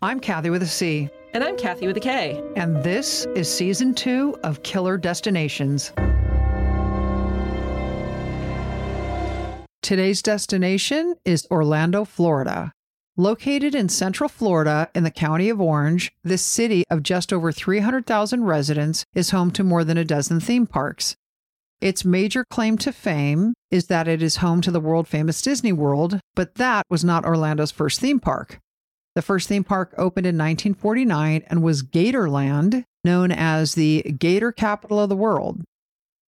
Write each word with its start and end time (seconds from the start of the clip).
I'm 0.00 0.20
Kathy 0.20 0.50
with 0.50 0.62
a 0.62 0.66
C. 0.66 1.10
And 1.34 1.42
I'm 1.42 1.56
Kathy 1.56 1.88
with 1.88 1.96
a 1.96 2.00
K. 2.00 2.40
And 2.54 2.84
this 2.84 3.26
is 3.34 3.52
season 3.52 3.94
two 3.94 4.38
of 4.44 4.62
Killer 4.62 4.96
Destinations. 4.96 5.92
Today's 9.82 10.22
destination 10.22 11.16
is 11.24 11.48
Orlando, 11.50 12.04
Florida. 12.04 12.72
Located 13.16 13.74
in 13.74 13.88
central 13.88 14.28
Florida 14.28 14.88
in 14.94 15.02
the 15.02 15.10
county 15.10 15.48
of 15.48 15.60
Orange, 15.60 16.12
this 16.22 16.42
city 16.42 16.84
of 16.88 17.02
just 17.02 17.32
over 17.32 17.50
300,000 17.50 18.44
residents 18.44 19.04
is 19.16 19.30
home 19.30 19.50
to 19.50 19.64
more 19.64 19.82
than 19.82 19.98
a 19.98 20.04
dozen 20.04 20.38
theme 20.38 20.68
parks. 20.68 21.16
Its 21.80 22.04
major 22.04 22.44
claim 22.48 22.78
to 22.78 22.92
fame 22.92 23.52
is 23.72 23.88
that 23.88 24.06
it 24.06 24.22
is 24.22 24.36
home 24.36 24.60
to 24.60 24.70
the 24.70 24.80
world 24.80 25.08
famous 25.08 25.42
Disney 25.42 25.72
World, 25.72 26.20
but 26.36 26.54
that 26.54 26.84
was 26.88 27.02
not 27.02 27.24
Orlando's 27.24 27.72
first 27.72 27.98
theme 27.98 28.20
park. 28.20 28.60
The 29.18 29.22
first 29.22 29.48
theme 29.48 29.64
park 29.64 29.94
opened 29.98 30.28
in 30.28 30.36
1949 30.36 31.42
and 31.48 31.60
was 31.60 31.82
Gatorland, 31.82 32.84
known 33.02 33.32
as 33.32 33.74
the 33.74 34.02
Gator 34.02 34.52
capital 34.52 35.00
of 35.00 35.08
the 35.08 35.16
world. 35.16 35.60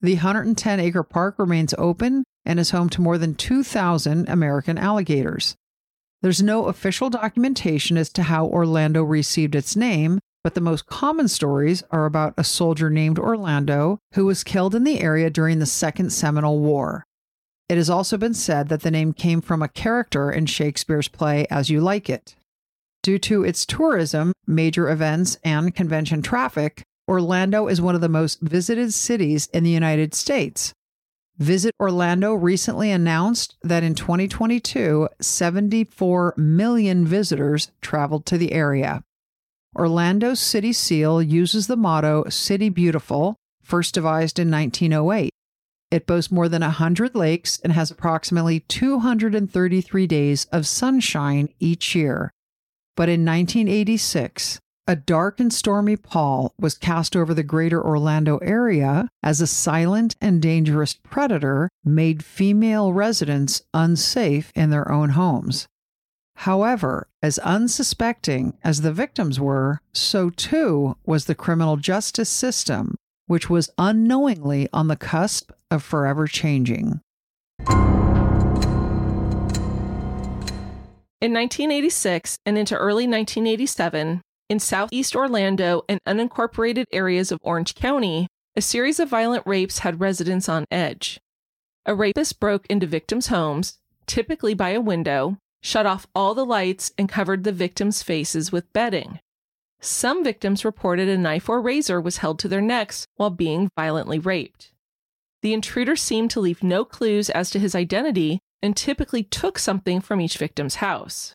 The 0.00 0.14
110 0.14 0.80
acre 0.80 1.05
park 1.05 1.36
remains 1.38 1.72
open 1.78 2.24
and 2.44 2.58
is 2.58 2.72
home 2.72 2.88
to 2.88 3.00
more 3.00 3.16
than 3.16 3.36
2,000 3.36 4.28
American 4.28 4.77
alligators. 4.77 5.55
There's 6.20 6.42
no 6.42 6.64
official 6.64 7.10
documentation 7.10 7.97
as 7.97 8.10
to 8.10 8.24
how 8.24 8.47
Orlando 8.47 9.04
received 9.04 9.54
its 9.54 9.77
name, 9.77 10.19
but 10.42 10.56
the 10.56 10.60
most 10.60 10.86
common 10.86 11.28
stories 11.28 11.84
are 11.92 12.06
about 12.06 12.34
a 12.36 12.42
soldier 12.42 12.91
named 12.91 13.20
Orlando 13.20 14.00
who 14.14 14.27
was 14.27 14.42
killed 14.42 14.75
in 14.75 14.82
the 14.82 14.98
area 14.98 15.30
during 15.30 15.60
the 15.60 15.64
Second 15.64 16.12
Seminole 16.12 16.58
War. 16.58 17.04
It 17.69 17.77
has 17.77 17.88
also 17.88 18.19
been 18.19 18.34
said 18.34 18.69
that 18.69 18.80
the 18.80 18.91
name 18.91 19.12
came 19.12 19.41
from 19.41 19.62
a 19.62 19.69
character 19.69 20.28
in 20.32 20.47
Shakespeare's 20.47 21.06
play 21.06 21.47
As 21.50 21.70
You 21.70 21.80
Like 21.80 22.10
It. 22.10 22.34
Due 23.03 23.19
to 23.19 23.43
its 23.43 23.65
tourism, 23.65 24.33
major 24.47 24.91
events, 24.91 25.39
and 25.43 25.75
convention 25.75 26.20
traffic, 26.20 26.83
Orlando 27.09 27.67
is 27.67 27.81
one 27.81 27.95
of 27.95 28.03
the 28.03 28.09
most 28.09 28.41
visited 28.43 28.93
cities 28.93 29.48
in 29.55 29.65
the 29.65 29.70
United 29.70 30.15
States. 30.15 30.75
Visit 31.39 31.75
Orlando 31.81 32.34
recently 32.34 32.91
announced 32.91 33.56
that 33.62 33.83
in 33.83 33.95
2022, 33.95 35.09
74 35.19 36.34
million 36.37 37.06
visitors 37.06 37.71
traveled 37.81 38.27
to 38.27 38.37
the 38.37 38.53
area. 38.53 39.03
Orlando's 39.75 40.39
city 40.39 40.75
seal 40.75 41.23
uses 41.23 41.67
the 41.67 41.77
motto 41.77 42.28
City 42.28 42.69
Beautiful, 42.69 43.37
first 43.62 43.95
devised 43.95 44.39
in 44.39 44.51
1908. 44.51 45.31
It 45.91 46.06
boasts 46.06 46.31
more 46.31 46.51
than 46.51 46.61
100 46.61 47.15
lakes 47.15 47.59
and 47.65 47.73
has 47.73 47.91
approximately 47.91 48.61
233 48.61 50.06
days 50.06 50.45
of 50.53 50.67
sunshine 50.67 51.48
each 51.59 51.95
year. 51.95 52.31
But 52.96 53.08
in 53.08 53.24
1986, 53.24 54.60
a 54.86 54.96
dark 54.96 55.38
and 55.38 55.52
stormy 55.52 55.96
pall 55.96 56.52
was 56.58 56.77
cast 56.77 57.14
over 57.14 57.32
the 57.32 57.44
greater 57.44 57.80
Orlando 57.80 58.38
area 58.38 59.09
as 59.22 59.41
a 59.41 59.47
silent 59.47 60.16
and 60.20 60.42
dangerous 60.42 60.94
predator 60.94 61.69
made 61.84 62.25
female 62.25 62.92
residents 62.92 63.62
unsafe 63.72 64.50
in 64.56 64.70
their 64.70 64.91
own 64.91 65.10
homes. 65.10 65.69
However, 66.38 67.06
as 67.22 67.38
unsuspecting 67.38 68.54
as 68.65 68.81
the 68.81 68.92
victims 68.92 69.38
were, 69.38 69.81
so 69.92 70.31
too 70.31 70.97
was 71.04 71.26
the 71.26 71.34
criminal 71.34 71.76
justice 71.76 72.31
system, 72.31 72.97
which 73.26 73.50
was 73.50 73.70
unknowingly 73.78 74.69
on 74.72 74.88
the 74.88 74.97
cusp 74.97 75.53
of 75.70 75.84
forever 75.84 76.26
changing. 76.26 77.00
In 81.20 81.34
1986 81.34 82.38
and 82.47 82.56
into 82.56 82.75
early 82.75 83.06
1987, 83.06 84.22
in 84.48 84.58
southeast 84.58 85.14
Orlando 85.14 85.82
and 85.86 86.00
unincorporated 86.08 86.86
areas 86.92 87.31
of 87.31 87.38
Orange 87.42 87.75
County, 87.75 88.26
a 88.56 88.62
series 88.62 88.98
of 88.98 89.10
violent 89.10 89.47
rapes 89.47 89.80
had 89.80 90.00
residents 90.00 90.48
on 90.48 90.64
edge. 90.70 91.20
A 91.84 91.94
rapist 91.94 92.41
broke 92.41 92.66
into 92.69 92.86
victims' 92.86 93.26
homes, 93.26 93.76
typically 94.06 94.54
by 94.54 94.70
a 94.70 94.80
window, 94.80 95.36
shut 95.62 95.84
off 95.84 96.06
all 96.14 96.34
the 96.34 96.47
lights, 96.47 96.91
and 96.97 97.06
covered 97.06 97.44
the 97.44 97.53
victims' 97.53 98.03
faces 98.03 98.50
with 98.50 98.72
bedding. 98.72 99.20
Some 99.78 100.25
victims 100.25 100.64
reported 100.64 101.10
a 101.10 101.19
knife 101.19 101.50
or 101.50 101.60
razor 101.60 102.00
was 102.00 102.19
held 102.19 102.38
to 102.38 102.48
their 102.48 102.62
necks 102.62 103.06
while 103.16 103.28
being 103.28 103.69
violently 103.76 104.19
raped. 104.19 104.72
The 105.42 105.53
intruder 105.53 105.97
seemed 105.97 106.30
to 106.30 106.41
leave 106.41 106.62
no 106.62 106.86
clues 106.86 107.28
as 107.28 107.50
to 107.50 107.59
his 107.59 107.75
identity 107.75 108.41
and 108.62 108.76
typically 108.76 109.22
took 109.22 109.59
something 109.59 110.00
from 110.00 110.21
each 110.21 110.38
victim's 110.38 110.76
house. 110.76 111.34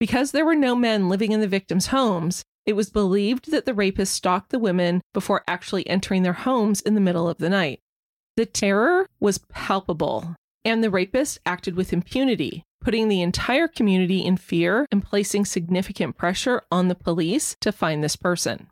Because 0.00 0.30
there 0.30 0.44
were 0.44 0.54
no 0.54 0.74
men 0.74 1.08
living 1.08 1.32
in 1.32 1.40
the 1.40 1.48
victims' 1.48 1.88
homes, 1.88 2.44
it 2.66 2.76
was 2.76 2.90
believed 2.90 3.50
that 3.50 3.64
the 3.64 3.74
rapist 3.74 4.12
stalked 4.12 4.50
the 4.50 4.58
women 4.58 5.00
before 5.14 5.42
actually 5.48 5.88
entering 5.88 6.22
their 6.22 6.34
homes 6.34 6.80
in 6.80 6.94
the 6.94 7.00
middle 7.00 7.28
of 7.28 7.38
the 7.38 7.48
night. 7.48 7.80
The 8.36 8.46
terror 8.46 9.08
was 9.18 9.38
palpable, 9.38 10.36
and 10.64 10.84
the 10.84 10.90
rapist 10.90 11.38
acted 11.46 11.74
with 11.74 11.92
impunity, 11.92 12.62
putting 12.80 13.08
the 13.08 13.22
entire 13.22 13.68
community 13.68 14.24
in 14.24 14.36
fear 14.36 14.86
and 14.92 15.02
placing 15.02 15.46
significant 15.46 16.16
pressure 16.16 16.62
on 16.70 16.88
the 16.88 16.94
police 16.94 17.56
to 17.60 17.72
find 17.72 18.04
this 18.04 18.16
person. 18.16 18.68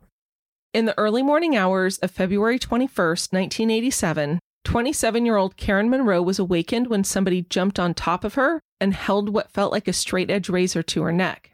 In 0.73 0.85
the 0.85 0.97
early 0.97 1.23
morning 1.23 1.55
hours 1.55 1.97
of 1.97 2.11
February 2.11 2.59
21, 2.59 2.89
1987, 2.95 4.39
27 4.67 5.25
year 5.25 5.37
old 5.37 5.55
Karen 5.55 5.89
Munroe 5.89 6.21
was 6.21 6.39
awakened 6.39 6.87
when 6.87 7.05
somebody 7.05 7.43
jumped 7.43 7.79
on 7.79 7.93
top 7.93 8.25
of 8.25 8.33
her 8.33 8.59
and 8.81 8.93
held 8.93 9.29
what 9.29 9.49
felt 9.49 9.71
like 9.71 9.87
a 9.87 9.93
straight 9.93 10.29
edge 10.29 10.49
razor 10.49 10.83
to 10.83 11.03
her 11.03 11.13
neck. 11.13 11.51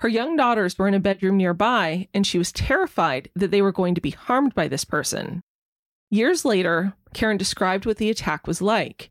Her 0.00 0.08
young 0.08 0.36
daughters 0.36 0.78
were 0.78 0.86
in 0.86 0.92
a 0.92 1.00
bedroom 1.00 1.38
nearby, 1.38 2.08
and 2.12 2.26
she 2.26 2.36
was 2.36 2.52
terrified 2.52 3.30
that 3.34 3.50
they 3.50 3.62
were 3.62 3.72
going 3.72 3.94
to 3.94 4.02
be 4.02 4.10
harmed 4.10 4.54
by 4.54 4.68
this 4.68 4.84
person. 4.84 5.40
Years 6.10 6.44
later, 6.44 6.92
Karen 7.14 7.38
described 7.38 7.86
what 7.86 7.96
the 7.96 8.10
attack 8.10 8.46
was 8.46 8.60
like. 8.60 9.08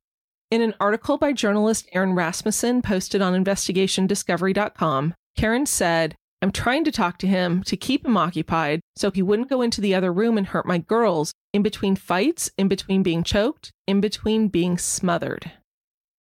In 0.51 0.61
an 0.61 0.75
article 0.79 1.17
by 1.17 1.33
journalist 1.33 1.89
Aaron 1.93 2.13
Rasmussen 2.13 2.83
posted 2.83 3.23
on 3.23 3.43
investigationdiscovery.com, 3.43 5.15
Karen 5.35 5.65
said, 5.65 6.13
I'm 6.41 6.51
trying 6.51 6.83
to 6.83 6.91
talk 6.91 7.17
to 7.19 7.27
him 7.27 7.63
to 7.63 7.77
keep 7.77 8.05
him 8.05 8.17
occupied 8.17 8.81
so 8.95 9.09
he 9.09 9.21
wouldn't 9.21 9.49
go 9.49 9.61
into 9.61 9.81
the 9.81 9.95
other 9.95 10.13
room 10.13 10.37
and 10.37 10.47
hurt 10.47 10.65
my 10.65 10.77
girls 10.77 11.33
in 11.53 11.63
between 11.63 11.95
fights, 11.95 12.51
in 12.57 12.67
between 12.67 13.03
being 13.03 13.23
choked, 13.23 13.71
in 13.87 14.01
between 14.01 14.49
being 14.49 14.77
smothered. 14.77 15.51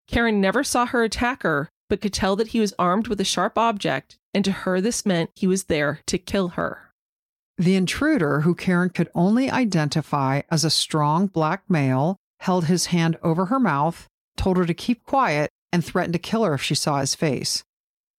Karen 0.07 0.39
never 0.39 0.63
saw 0.63 0.85
her 0.85 1.03
attacker, 1.03 1.69
but 1.89 2.01
could 2.01 2.13
tell 2.13 2.35
that 2.35 2.49
he 2.49 2.59
was 2.59 2.73
armed 2.77 3.07
with 3.07 3.19
a 3.19 3.25
sharp 3.25 3.57
object, 3.57 4.17
and 4.33 4.45
to 4.45 4.51
her 4.51 4.79
this 4.79 5.05
meant 5.05 5.31
he 5.35 5.47
was 5.47 5.65
there 5.65 5.99
to 6.07 6.17
kill 6.17 6.49
her. 6.49 6.91
The 7.57 7.75
intruder, 7.75 8.41
who 8.41 8.55
Karen 8.55 8.89
could 8.89 9.09
only 9.13 9.49
identify 9.49 10.41
as 10.49 10.63
a 10.63 10.69
strong 10.69 11.27
black 11.27 11.63
male, 11.69 12.17
held 12.39 12.65
his 12.65 12.87
hand 12.87 13.17
over 13.23 13.45
her 13.45 13.59
mouth, 13.59 14.07
told 14.37 14.57
her 14.57 14.65
to 14.65 14.73
keep 14.73 15.03
quiet, 15.03 15.49
and 15.71 15.83
threatened 15.83 16.13
to 16.13 16.19
kill 16.19 16.43
her 16.43 16.53
if 16.55 16.63
she 16.63 16.75
saw 16.75 16.99
his 16.99 17.15
face. 17.15 17.63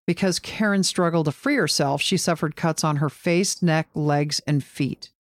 Because 0.07 0.39
Karen 0.39 0.83
struggled 0.83 1.27
to 1.27 1.33
free 1.33 1.57
herself, 1.57 2.03
she 2.03 2.17
suffered 2.17 2.57
cuts 2.57 2.85
on 2.85 2.97
her 2.97 3.09
face, 3.09 3.63
neck, 3.63 3.89
legs, 3.95 4.41
and 4.47 4.63
feet. 4.63 5.11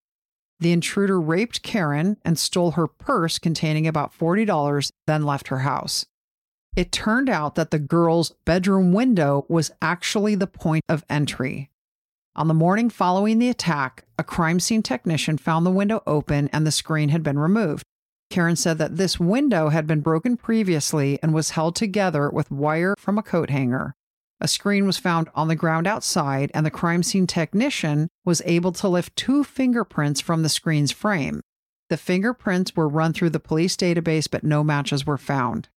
The 0.60 0.72
intruder 0.72 1.20
raped 1.20 1.62
Karen 1.62 2.18
and 2.24 2.38
stole 2.38 2.72
her 2.72 2.86
purse 2.86 3.38
containing 3.38 3.86
about 3.86 4.16
$40, 4.16 4.90
then 5.06 5.24
left 5.24 5.48
her 5.48 5.60
house. 5.60 6.06
It 6.76 6.92
turned 6.92 7.28
out 7.28 7.54
that 7.54 7.70
the 7.70 7.78
girl's 7.78 8.30
bedroom 8.44 8.92
window 8.92 9.46
was 9.48 9.70
actually 9.80 10.34
the 10.34 10.46
point 10.46 10.84
of 10.88 11.04
entry. 11.08 11.70
On 12.36 12.48
the 12.48 12.54
morning 12.54 12.90
following 12.90 13.38
the 13.38 13.48
attack, 13.48 14.04
a 14.18 14.24
crime 14.24 14.58
scene 14.58 14.82
technician 14.82 15.38
found 15.38 15.64
the 15.64 15.70
window 15.70 16.02
open 16.06 16.48
and 16.52 16.66
the 16.66 16.72
screen 16.72 17.10
had 17.10 17.22
been 17.22 17.38
removed. 17.38 17.84
Karen 18.28 18.56
said 18.56 18.78
that 18.78 18.96
this 18.96 19.20
window 19.20 19.68
had 19.68 19.86
been 19.86 20.00
broken 20.00 20.36
previously 20.36 21.18
and 21.22 21.32
was 21.32 21.50
held 21.50 21.76
together 21.76 22.28
with 22.28 22.50
wire 22.50 22.96
from 22.98 23.18
a 23.18 23.22
coat 23.22 23.50
hanger. 23.50 23.94
A 24.40 24.48
screen 24.48 24.86
was 24.86 24.98
found 24.98 25.28
on 25.34 25.48
the 25.48 25.56
ground 25.56 25.86
outside, 25.86 26.50
and 26.54 26.66
the 26.66 26.70
crime 26.70 27.02
scene 27.02 27.26
technician 27.26 28.08
was 28.24 28.42
able 28.44 28.72
to 28.72 28.88
lift 28.88 29.16
two 29.16 29.44
fingerprints 29.44 30.20
from 30.20 30.42
the 30.42 30.48
screen's 30.48 30.92
frame. 30.92 31.40
The 31.88 31.96
fingerprints 31.96 32.74
were 32.74 32.88
run 32.88 33.12
through 33.12 33.30
the 33.30 33.40
police 33.40 33.76
database, 33.76 34.28
but 34.30 34.44
no 34.44 34.64
matches 34.64 35.06
were 35.06 35.18
found. 35.18 35.68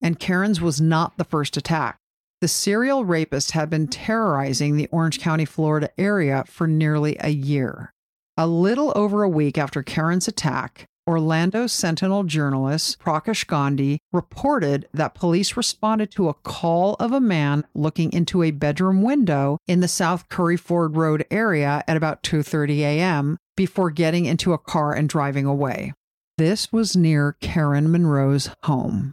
And 0.00 0.20
Karen's 0.20 0.60
was 0.60 0.80
not 0.80 1.16
the 1.16 1.24
first 1.24 1.56
attack. 1.56 1.98
The 2.40 2.48
serial 2.48 3.04
rapist 3.04 3.52
had 3.52 3.70
been 3.70 3.88
terrorizing 3.88 4.76
the 4.76 4.88
Orange 4.88 5.18
County, 5.18 5.44
Florida 5.44 5.90
area 5.96 6.44
for 6.46 6.66
nearly 6.66 7.16
a 7.20 7.30
year. 7.30 7.92
A 8.36 8.46
little 8.46 8.92
over 8.94 9.22
a 9.22 9.28
week 9.28 9.56
after 9.56 9.82
Karen's 9.82 10.28
attack, 10.28 10.86
Orlando 11.06 11.66
Sentinel 11.66 12.24
journalist 12.24 12.98
Prakash 12.98 13.46
Gandhi 13.46 13.98
reported 14.10 14.88
that 14.94 15.14
police 15.14 15.54
responded 15.54 16.10
to 16.12 16.30
a 16.30 16.34
call 16.34 16.94
of 16.94 17.12
a 17.12 17.20
man 17.20 17.64
looking 17.74 18.10
into 18.12 18.42
a 18.42 18.50
bedroom 18.50 19.02
window 19.02 19.58
in 19.66 19.80
the 19.80 19.88
South 19.88 20.30
Curry 20.30 20.56
Ford 20.56 20.96
Road 20.96 21.26
area 21.30 21.84
at 21.86 21.98
about 21.98 22.22
2:30 22.22 22.78
a.m. 22.78 23.36
before 23.54 23.90
getting 23.90 24.24
into 24.24 24.54
a 24.54 24.58
car 24.58 24.94
and 24.94 25.06
driving 25.06 25.44
away. 25.44 25.92
This 26.38 26.72
was 26.72 26.96
near 26.96 27.36
Karen 27.40 27.92
Munroe's 27.92 28.48
home. 28.62 29.12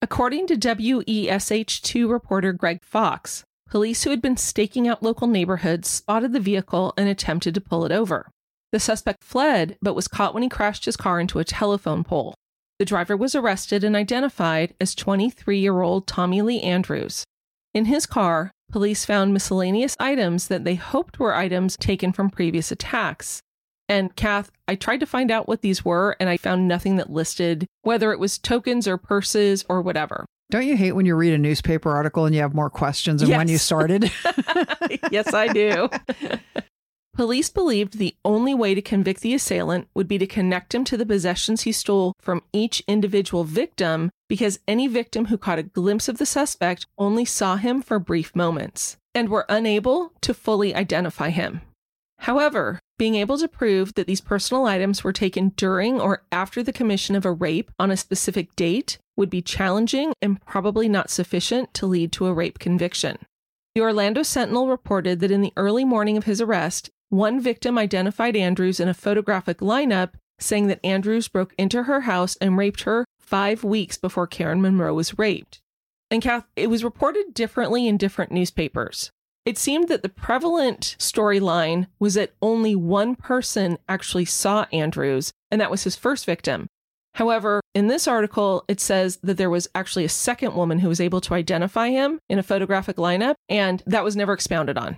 According 0.00 0.46
to 0.46 0.56
WESH2 0.56 2.08
reporter 2.08 2.52
Greg 2.52 2.84
Fox, 2.84 3.44
police 3.68 4.04
who 4.04 4.10
had 4.10 4.22
been 4.22 4.36
staking 4.36 4.86
out 4.86 5.02
local 5.02 5.26
neighborhoods 5.26 5.88
spotted 5.88 6.32
the 6.32 6.40
vehicle 6.40 6.94
and 6.96 7.08
attempted 7.08 7.52
to 7.54 7.60
pull 7.60 7.84
it 7.84 7.90
over. 7.90 8.30
The 8.72 8.80
suspect 8.80 9.22
fled, 9.22 9.76
but 9.82 9.94
was 9.94 10.08
caught 10.08 10.32
when 10.34 10.42
he 10.42 10.48
crashed 10.48 10.86
his 10.86 10.96
car 10.96 11.20
into 11.20 11.38
a 11.38 11.44
telephone 11.44 12.04
pole. 12.04 12.34
The 12.78 12.84
driver 12.86 13.16
was 13.16 13.34
arrested 13.34 13.84
and 13.84 13.94
identified 13.94 14.74
as 14.80 14.94
23 14.94 15.58
year 15.58 15.82
old 15.82 16.06
Tommy 16.06 16.42
Lee 16.42 16.60
Andrews. 16.62 17.24
In 17.74 17.84
his 17.84 18.06
car, 18.06 18.50
police 18.70 19.04
found 19.04 19.32
miscellaneous 19.32 19.94
items 20.00 20.48
that 20.48 20.64
they 20.64 20.74
hoped 20.74 21.18
were 21.18 21.34
items 21.34 21.76
taken 21.76 22.12
from 22.12 22.30
previous 22.30 22.72
attacks. 22.72 23.40
And 23.88 24.14
Kath, 24.16 24.50
I 24.66 24.74
tried 24.74 25.00
to 25.00 25.06
find 25.06 25.30
out 25.30 25.46
what 25.48 25.60
these 25.60 25.84
were, 25.84 26.16
and 26.18 26.30
I 26.30 26.38
found 26.38 26.66
nothing 26.66 26.96
that 26.96 27.10
listed 27.10 27.66
whether 27.82 28.10
it 28.12 28.18
was 28.18 28.38
tokens 28.38 28.88
or 28.88 28.96
purses 28.96 29.64
or 29.68 29.82
whatever. 29.82 30.24
Don't 30.50 30.66
you 30.66 30.76
hate 30.76 30.92
when 30.92 31.04
you 31.06 31.14
read 31.14 31.34
a 31.34 31.38
newspaper 31.38 31.90
article 31.90 32.24
and 32.24 32.34
you 32.34 32.40
have 32.40 32.54
more 32.54 32.70
questions 32.70 33.20
than 33.20 33.30
Yes. 33.30 33.38
when 33.38 33.48
you 33.48 33.58
started? 33.58 34.10
yes, 35.10 35.32
I 35.34 35.48
do. 35.52 35.88
Police 37.14 37.50
believed 37.50 37.98
the 37.98 38.16
only 38.24 38.54
way 38.54 38.74
to 38.74 38.80
convict 38.80 39.20
the 39.20 39.34
assailant 39.34 39.86
would 39.94 40.08
be 40.08 40.16
to 40.16 40.26
connect 40.26 40.74
him 40.74 40.82
to 40.84 40.96
the 40.96 41.04
possessions 41.04 41.62
he 41.62 41.72
stole 41.72 42.14
from 42.18 42.42
each 42.54 42.82
individual 42.88 43.44
victim 43.44 44.10
because 44.30 44.60
any 44.66 44.86
victim 44.86 45.26
who 45.26 45.36
caught 45.36 45.58
a 45.58 45.62
glimpse 45.62 46.08
of 46.08 46.16
the 46.16 46.24
suspect 46.24 46.86
only 46.96 47.26
saw 47.26 47.56
him 47.56 47.82
for 47.82 47.98
brief 47.98 48.34
moments 48.34 48.96
and 49.14 49.28
were 49.28 49.44
unable 49.50 50.14
to 50.22 50.32
fully 50.32 50.74
identify 50.74 51.28
him. 51.28 51.60
However, 52.20 52.78
being 52.98 53.16
able 53.16 53.36
to 53.38 53.48
prove 53.48 53.92
that 53.94 54.06
these 54.06 54.22
personal 54.22 54.64
items 54.64 55.04
were 55.04 55.12
taken 55.12 55.50
during 55.56 56.00
or 56.00 56.22
after 56.32 56.62
the 56.62 56.72
commission 56.72 57.14
of 57.14 57.26
a 57.26 57.32
rape 57.32 57.70
on 57.78 57.90
a 57.90 57.96
specific 57.96 58.56
date 58.56 58.96
would 59.18 59.28
be 59.28 59.42
challenging 59.42 60.14
and 60.22 60.40
probably 60.46 60.88
not 60.88 61.10
sufficient 61.10 61.74
to 61.74 61.84
lead 61.86 62.10
to 62.12 62.26
a 62.26 62.32
rape 62.32 62.58
conviction. 62.58 63.18
The 63.74 63.82
Orlando 63.82 64.22
Sentinel 64.22 64.68
reported 64.68 65.20
that 65.20 65.30
in 65.30 65.42
the 65.42 65.52
early 65.56 65.84
morning 65.84 66.16
of 66.16 66.24
his 66.24 66.40
arrest, 66.40 66.90
one 67.12 67.38
victim 67.38 67.76
identified 67.76 68.34
Andrews 68.34 68.80
in 68.80 68.88
a 68.88 68.94
photographic 68.94 69.58
lineup, 69.58 70.12
saying 70.38 70.68
that 70.68 70.80
Andrews 70.82 71.28
broke 71.28 71.54
into 71.58 71.82
her 71.82 72.00
house 72.00 72.36
and 72.40 72.56
raped 72.56 72.84
her 72.84 73.04
five 73.20 73.62
weeks 73.62 73.98
before 73.98 74.26
Karen 74.26 74.62
Munroe 74.62 74.94
was 74.94 75.18
raped. 75.18 75.60
And 76.10 76.22
Kath, 76.22 76.46
it 76.56 76.70
was 76.70 76.82
reported 76.82 77.34
differently 77.34 77.86
in 77.86 77.98
different 77.98 78.32
newspapers. 78.32 79.10
It 79.44 79.58
seemed 79.58 79.88
that 79.88 80.02
the 80.02 80.08
prevalent 80.08 80.96
storyline 80.98 81.86
was 81.98 82.14
that 82.14 82.32
only 82.40 82.74
one 82.74 83.14
person 83.14 83.76
actually 83.90 84.24
saw 84.24 84.64
Andrews, 84.72 85.32
and 85.50 85.60
that 85.60 85.70
was 85.70 85.84
his 85.84 85.96
first 85.96 86.24
victim. 86.24 86.66
However, 87.16 87.60
in 87.74 87.88
this 87.88 88.08
article, 88.08 88.64
it 88.68 88.80
says 88.80 89.18
that 89.22 89.36
there 89.36 89.50
was 89.50 89.68
actually 89.74 90.06
a 90.06 90.08
second 90.08 90.54
woman 90.54 90.78
who 90.78 90.88
was 90.88 91.00
able 91.00 91.20
to 91.20 91.34
identify 91.34 91.90
him 91.90 92.20
in 92.30 92.38
a 92.38 92.42
photographic 92.42 92.96
lineup, 92.96 93.34
and 93.50 93.82
that 93.84 94.02
was 94.02 94.16
never 94.16 94.32
expounded 94.32 94.78
on. 94.78 94.96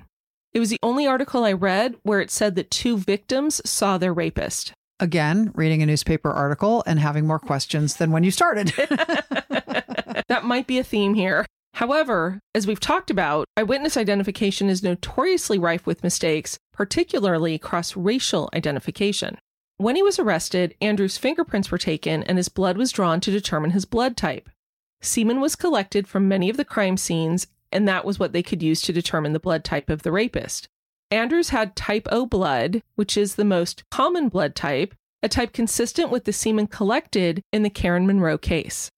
It 0.54 0.60
was 0.60 0.70
the 0.70 0.78
only 0.84 1.04
article 1.04 1.44
I 1.44 1.52
read 1.52 1.96
where 2.04 2.20
it 2.20 2.30
said 2.30 2.54
that 2.54 2.70
two 2.70 2.96
victims 2.96 3.60
saw 3.68 3.98
their 3.98 4.14
rapist. 4.14 4.72
Again, 5.00 5.50
reading 5.54 5.82
a 5.82 5.86
newspaper 5.86 6.30
article 6.30 6.84
and 6.86 7.00
having 7.00 7.26
more 7.26 7.40
questions 7.40 7.96
than 7.96 8.12
when 8.12 8.22
you 8.22 8.30
started. 8.30 8.68
that 10.28 10.42
might 10.44 10.68
be 10.68 10.78
a 10.78 10.84
theme 10.84 11.14
here. 11.14 11.44
However, 11.74 12.38
as 12.54 12.68
we've 12.68 12.78
talked 12.78 13.10
about, 13.10 13.46
eyewitness 13.56 13.96
identification 13.96 14.70
is 14.70 14.84
notoriously 14.84 15.58
rife 15.58 15.86
with 15.86 16.04
mistakes, 16.04 16.56
particularly 16.72 17.58
cross 17.58 17.96
racial 17.96 18.48
identification. 18.54 19.36
When 19.78 19.96
he 19.96 20.04
was 20.04 20.20
arrested, 20.20 20.76
Andrews' 20.80 21.18
fingerprints 21.18 21.72
were 21.72 21.78
taken 21.78 22.22
and 22.22 22.38
his 22.38 22.48
blood 22.48 22.78
was 22.78 22.92
drawn 22.92 23.18
to 23.20 23.32
determine 23.32 23.72
his 23.72 23.84
blood 23.84 24.16
type. 24.16 24.48
Semen 25.02 25.40
was 25.40 25.56
collected 25.56 26.06
from 26.06 26.28
many 26.28 26.48
of 26.48 26.56
the 26.56 26.64
crime 26.64 26.96
scenes, 26.96 27.48
and 27.74 27.86
that 27.88 28.04
was 28.04 28.18
what 28.18 28.32
they 28.32 28.42
could 28.42 28.62
use 28.62 28.80
to 28.82 28.92
determine 28.92 29.32
the 29.32 29.40
blood 29.40 29.64
type 29.64 29.90
of 29.90 30.02
the 30.02 30.12
rapist. 30.12 30.68
Andrews 31.10 31.50
had 31.50 31.76
type 31.76 32.08
O 32.10 32.24
blood, 32.24 32.82
which 32.94 33.16
is 33.16 33.34
the 33.34 33.44
most 33.44 33.84
common 33.90 34.28
blood 34.28 34.54
type, 34.54 34.94
a 35.22 35.28
type 35.28 35.52
consistent 35.52 36.10
with 36.10 36.24
the 36.24 36.32
semen 36.32 36.66
collected 36.66 37.42
in 37.52 37.62
the 37.62 37.70
Karen 37.70 38.06
Munroe 38.06 38.38
case. 38.38 38.90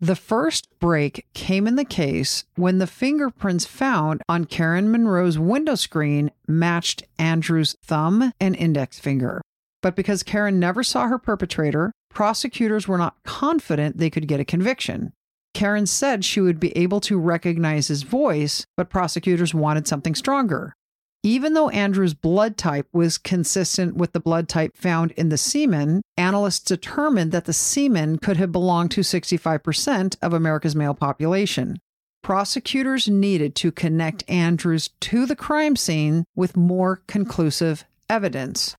The 0.00 0.16
first 0.16 0.68
break 0.80 1.26
came 1.32 1.66
in 1.66 1.76
the 1.76 1.84
case 1.84 2.44
when 2.56 2.78
the 2.78 2.86
fingerprints 2.86 3.64
found 3.64 4.22
on 4.28 4.44
Karen 4.44 4.90
Munroe's 4.90 5.38
window 5.38 5.76
screen 5.76 6.30
matched 6.46 7.04
Andrews' 7.18 7.76
thumb 7.82 8.32
and 8.38 8.54
index 8.54 8.98
finger. 8.98 9.40
But 9.80 9.96
because 9.96 10.22
Karen 10.22 10.60
never 10.60 10.82
saw 10.82 11.08
her 11.08 11.18
perpetrator, 11.18 11.92
prosecutors 12.14 12.88
were 12.88 12.98
not 12.98 13.16
confident 13.24 13.98
they 13.98 14.10
could 14.10 14.28
get 14.28 14.40
a 14.40 14.44
conviction. 14.44 15.12
Karen 15.52 15.86
said 15.86 16.24
she 16.24 16.40
would 16.40 16.58
be 16.58 16.76
able 16.76 17.00
to 17.00 17.18
recognize 17.18 17.88
his 17.88 18.02
voice, 18.02 18.66
but 18.76 18.90
prosecutors 18.90 19.54
wanted 19.54 19.86
something 19.86 20.14
stronger. 20.14 20.74
Even 21.22 21.54
though 21.54 21.70
Andrews' 21.70 22.12
blood 22.12 22.58
type 22.58 22.86
was 22.92 23.16
consistent 23.16 23.96
with 23.96 24.12
the 24.12 24.20
blood 24.20 24.48
type 24.48 24.76
found 24.76 25.12
in 25.12 25.30
the 25.30 25.38
semen, 25.38 26.02
analysts 26.18 26.60
determined 26.60 27.32
that 27.32 27.46
the 27.46 27.52
semen 27.52 28.18
could 28.18 28.36
have 28.36 28.52
belonged 28.52 28.90
to 28.90 29.00
65% 29.00 30.16
of 30.20 30.32
America's 30.34 30.76
male 30.76 30.92
population. 30.92 31.78
Prosecutors 32.22 33.08
needed 33.08 33.54
to 33.56 33.72
connect 33.72 34.28
Andrews 34.28 34.90
to 35.00 35.24
the 35.24 35.36
crime 35.36 35.76
scene 35.76 36.24
with 36.34 36.56
more 36.56 37.02
conclusive 37.06 37.84
evidence. 38.10 38.76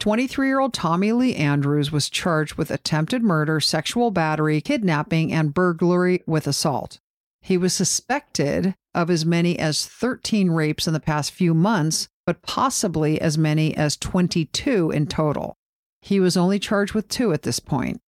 23 0.00 0.48
year 0.48 0.60
old 0.60 0.72
Tommy 0.72 1.12
Lee 1.12 1.36
Andrews 1.36 1.92
was 1.92 2.08
charged 2.08 2.54
with 2.54 2.70
attempted 2.70 3.22
murder, 3.22 3.60
sexual 3.60 4.10
battery, 4.10 4.60
kidnapping, 4.60 5.30
and 5.30 5.54
burglary 5.54 6.22
with 6.26 6.46
assault. 6.46 6.98
He 7.42 7.56
was 7.56 7.74
suspected 7.74 8.74
of 8.94 9.10
as 9.10 9.24
many 9.24 9.58
as 9.58 9.86
13 9.86 10.50
rapes 10.50 10.86
in 10.86 10.94
the 10.94 11.00
past 11.00 11.32
few 11.32 11.54
months, 11.54 12.08
but 12.26 12.42
possibly 12.42 13.20
as 13.20 13.38
many 13.38 13.76
as 13.76 13.96
22 13.96 14.90
in 14.90 15.06
total. 15.06 15.56
He 16.00 16.18
was 16.18 16.36
only 16.36 16.58
charged 16.58 16.94
with 16.94 17.08
two 17.08 17.32
at 17.32 17.42
this 17.42 17.60
point. 17.60 18.00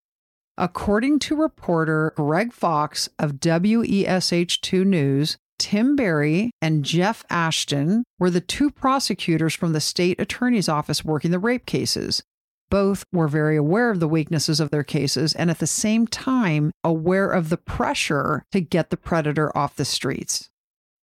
According 0.57 1.19
to 1.21 1.37
reporter 1.37 2.13
Greg 2.17 2.53
Fox 2.53 3.09
of 3.19 3.35
WESH2 3.35 4.87
News, 4.87 5.37
Tim 5.63 5.95
Berry 5.95 6.51
and 6.61 6.85
Jeff 6.85 7.25
Ashton 7.31 8.03
were 8.19 8.31
the 8.31 8.41
two 8.41 8.69
prosecutors 8.69 9.55
from 9.55 9.73
the 9.73 9.81
state 9.81 10.21
attorney's 10.21 10.69
office 10.69 11.05
working 11.05 11.31
the 11.31 11.39
rape 11.39 11.67
cases. 11.67 12.21
Both 12.69 13.05
were 13.13 13.29
very 13.29 13.57
aware 13.57 13.89
of 13.89 14.01
the 14.01 14.09
weaknesses 14.09 14.59
of 14.59 14.71
their 14.71 14.83
cases 14.83 15.35
and 15.35 15.53
at 15.53 15.61
the 15.61 15.69
same 15.69 16.09
time 16.09 16.73
aware 16.83 17.31
of 17.31 17.49
the 17.49 17.57
pressure 17.57 18.45
to 18.51 18.61
get 18.61 18.91
the 18.91 18.97
predator 18.97 19.57
off 19.57 19.77
the 19.77 19.85
streets. 19.85 20.51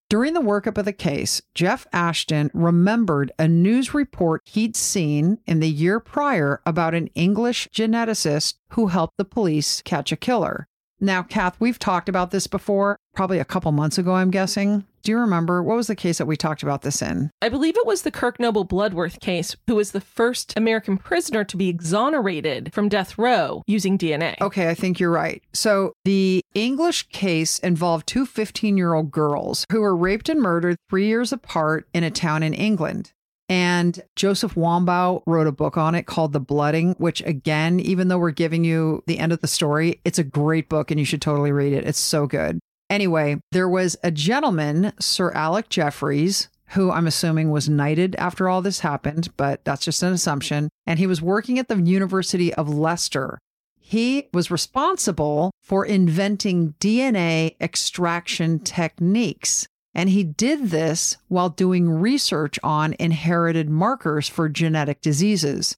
During 0.09 0.33
the 0.33 0.41
workup 0.41 0.77
of 0.77 0.83
the 0.83 0.91
case, 0.91 1.41
Jeff 1.55 1.87
Ashton 1.93 2.51
remembered 2.53 3.31
a 3.39 3.47
news 3.47 3.93
report 3.93 4.41
he'd 4.43 4.75
seen 4.75 5.39
in 5.47 5.61
the 5.61 5.69
year 5.69 6.01
prior 6.01 6.59
about 6.65 6.93
an 6.93 7.07
English 7.15 7.69
geneticist 7.73 8.55
who 8.71 8.87
helped 8.87 9.15
the 9.15 9.23
police 9.23 9.81
catch 9.83 10.11
a 10.11 10.17
killer. 10.17 10.67
Now, 11.01 11.23
Kath, 11.23 11.55
we've 11.61 11.79
talked 11.79 12.09
about 12.09 12.31
this 12.31 12.47
before, 12.47 12.98
probably 13.13 13.39
a 13.39 13.45
couple 13.45 13.71
months 13.71 13.97
ago, 13.97 14.13
I'm 14.13 14.31
guessing. 14.31 14.85
Do 15.03 15.11
you 15.11 15.17
remember 15.17 15.63
what 15.63 15.77
was 15.77 15.87
the 15.87 15.95
case 15.95 16.17
that 16.17 16.25
we 16.25 16.35
talked 16.35 16.61
about 16.61 16.81
this 16.81 17.01
in? 17.01 17.31
I 17.41 17.49
believe 17.49 17.77
it 17.77 17.85
was 17.85 18.01
the 18.01 18.11
Kirk 18.11 18.39
Noble 18.39 18.65
Bloodworth 18.65 19.19
case, 19.19 19.55
who 19.67 19.75
was 19.75 19.91
the 19.91 20.01
first 20.01 20.53
American 20.57 20.97
prisoner 20.97 21.43
to 21.45 21.57
be 21.57 21.69
exonerated 21.69 22.73
from 22.73 22.89
death 22.89 23.17
row 23.17 23.63
using 23.65 23.97
DNA. 23.97 24.39
Okay, 24.41 24.69
I 24.69 24.75
think 24.75 24.99
you're 24.99 25.11
right. 25.11 25.41
So, 25.53 25.93
the 26.03 26.41
English 26.53 27.09
case 27.09 27.59
involved 27.59 28.07
two 28.07 28.25
15 28.25 28.77
year 28.77 28.93
old 28.93 29.11
girls 29.11 29.65
who 29.71 29.81
were 29.81 29.95
raped 29.95 30.29
and 30.29 30.41
murdered 30.41 30.77
three 30.89 31.07
years 31.07 31.31
apart 31.31 31.87
in 31.93 32.03
a 32.03 32.11
town 32.11 32.43
in 32.43 32.53
England. 32.53 33.13
And 33.49 33.99
Joseph 34.15 34.53
Wambaugh 34.53 35.23
wrote 35.25 35.47
a 35.47 35.51
book 35.51 35.75
on 35.75 35.95
it 35.95 36.05
called 36.05 36.33
The 36.33 36.39
Blooding, 36.39 36.93
which, 36.99 37.21
again, 37.25 37.79
even 37.79 38.07
though 38.07 38.19
we're 38.19 38.29
giving 38.29 38.63
you 38.63 39.03
the 39.07 39.17
end 39.17 39.31
of 39.31 39.41
the 39.41 39.47
story, 39.47 39.99
it's 40.05 40.19
a 40.19 40.23
great 40.23 40.69
book 40.69 40.91
and 40.91 40.99
you 40.99 41.05
should 41.05 41.21
totally 41.21 41.51
read 41.51 41.73
it. 41.73 41.85
It's 41.85 41.99
so 41.99 42.27
good. 42.27 42.59
Anyway, 42.89 43.39
there 43.51 43.69
was 43.69 43.97
a 44.03 44.11
gentleman, 44.11 44.93
Sir 44.99 45.31
Alec 45.33 45.69
Jeffreys, 45.69 46.49
who 46.69 46.91
I'm 46.91 47.07
assuming 47.07 47.51
was 47.51 47.69
knighted 47.69 48.15
after 48.15 48.49
all 48.49 48.61
this 48.61 48.79
happened, 48.79 49.29
but 49.37 49.63
that's 49.65 49.85
just 49.85 50.03
an 50.03 50.13
assumption. 50.13 50.69
And 50.85 50.99
he 50.99 51.07
was 51.07 51.21
working 51.21 51.59
at 51.59 51.67
the 51.67 51.81
University 51.81 52.53
of 52.53 52.69
Leicester. 52.69 53.39
He 53.79 54.29
was 54.33 54.51
responsible 54.51 55.51
for 55.63 55.83
inventing 55.85 56.75
DNA 56.79 57.55
extraction 57.59 58.59
techniques. 58.59 59.67
And 59.95 60.09
he 60.09 60.23
did 60.23 60.69
this 60.69 61.17
while 61.27 61.49
doing 61.49 61.89
research 61.89 62.59
on 62.63 62.95
inherited 62.99 63.69
markers 63.69 64.27
for 64.27 64.47
genetic 64.47 65.01
diseases. 65.01 65.75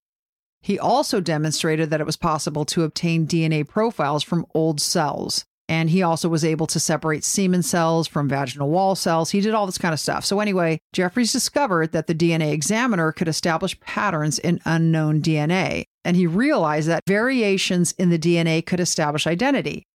He 0.62 0.77
also 0.77 1.22
demonstrated 1.22 1.89
that 1.89 2.01
it 2.01 2.06
was 2.06 2.18
possible 2.18 2.65
to 2.65 2.84
obtain 2.84 3.25
DNA 3.25 3.68
profiles 3.68 4.24
from 4.24 4.46
old 4.53 4.82
cells. 4.82 5.46
And 5.72 5.90
he 5.90 6.04
also 6.04 6.28
was 6.28 6.44
able 6.44 6.68
to 6.68 6.82
separate 6.82 7.24
semen 7.24 7.63
cells 7.63 8.06
from 8.06 8.28
vaginal 8.28 8.70
wall 8.70 8.94
cells. 8.94 9.32
He 9.32 9.40
did 9.40 9.54
all 9.54 9.66
this 9.66 9.78
kind 9.78 9.94
of 9.94 10.01
stuff. 10.01 10.25
So, 10.25 10.42
anyway, 10.42 10.80
Jeffreys 10.92 11.32
discovered 11.32 11.94
that 11.94 12.08
the 12.08 12.13
DNA 12.13 12.51
examiner 12.51 13.13
could 13.13 13.30
establish 13.30 13.80
patterns 13.80 14.38
in 14.38 14.60
unknown 14.66 15.22
DNA. 15.22 15.86
And 16.04 16.18
he 16.18 16.28
realized 16.28 16.90
that 16.90 17.04
variations 17.08 17.94
in 17.94 18.10
the 18.10 18.20
DNA 18.20 18.66
could 18.66 18.82
establish 18.82 19.25
identity. 19.25 19.86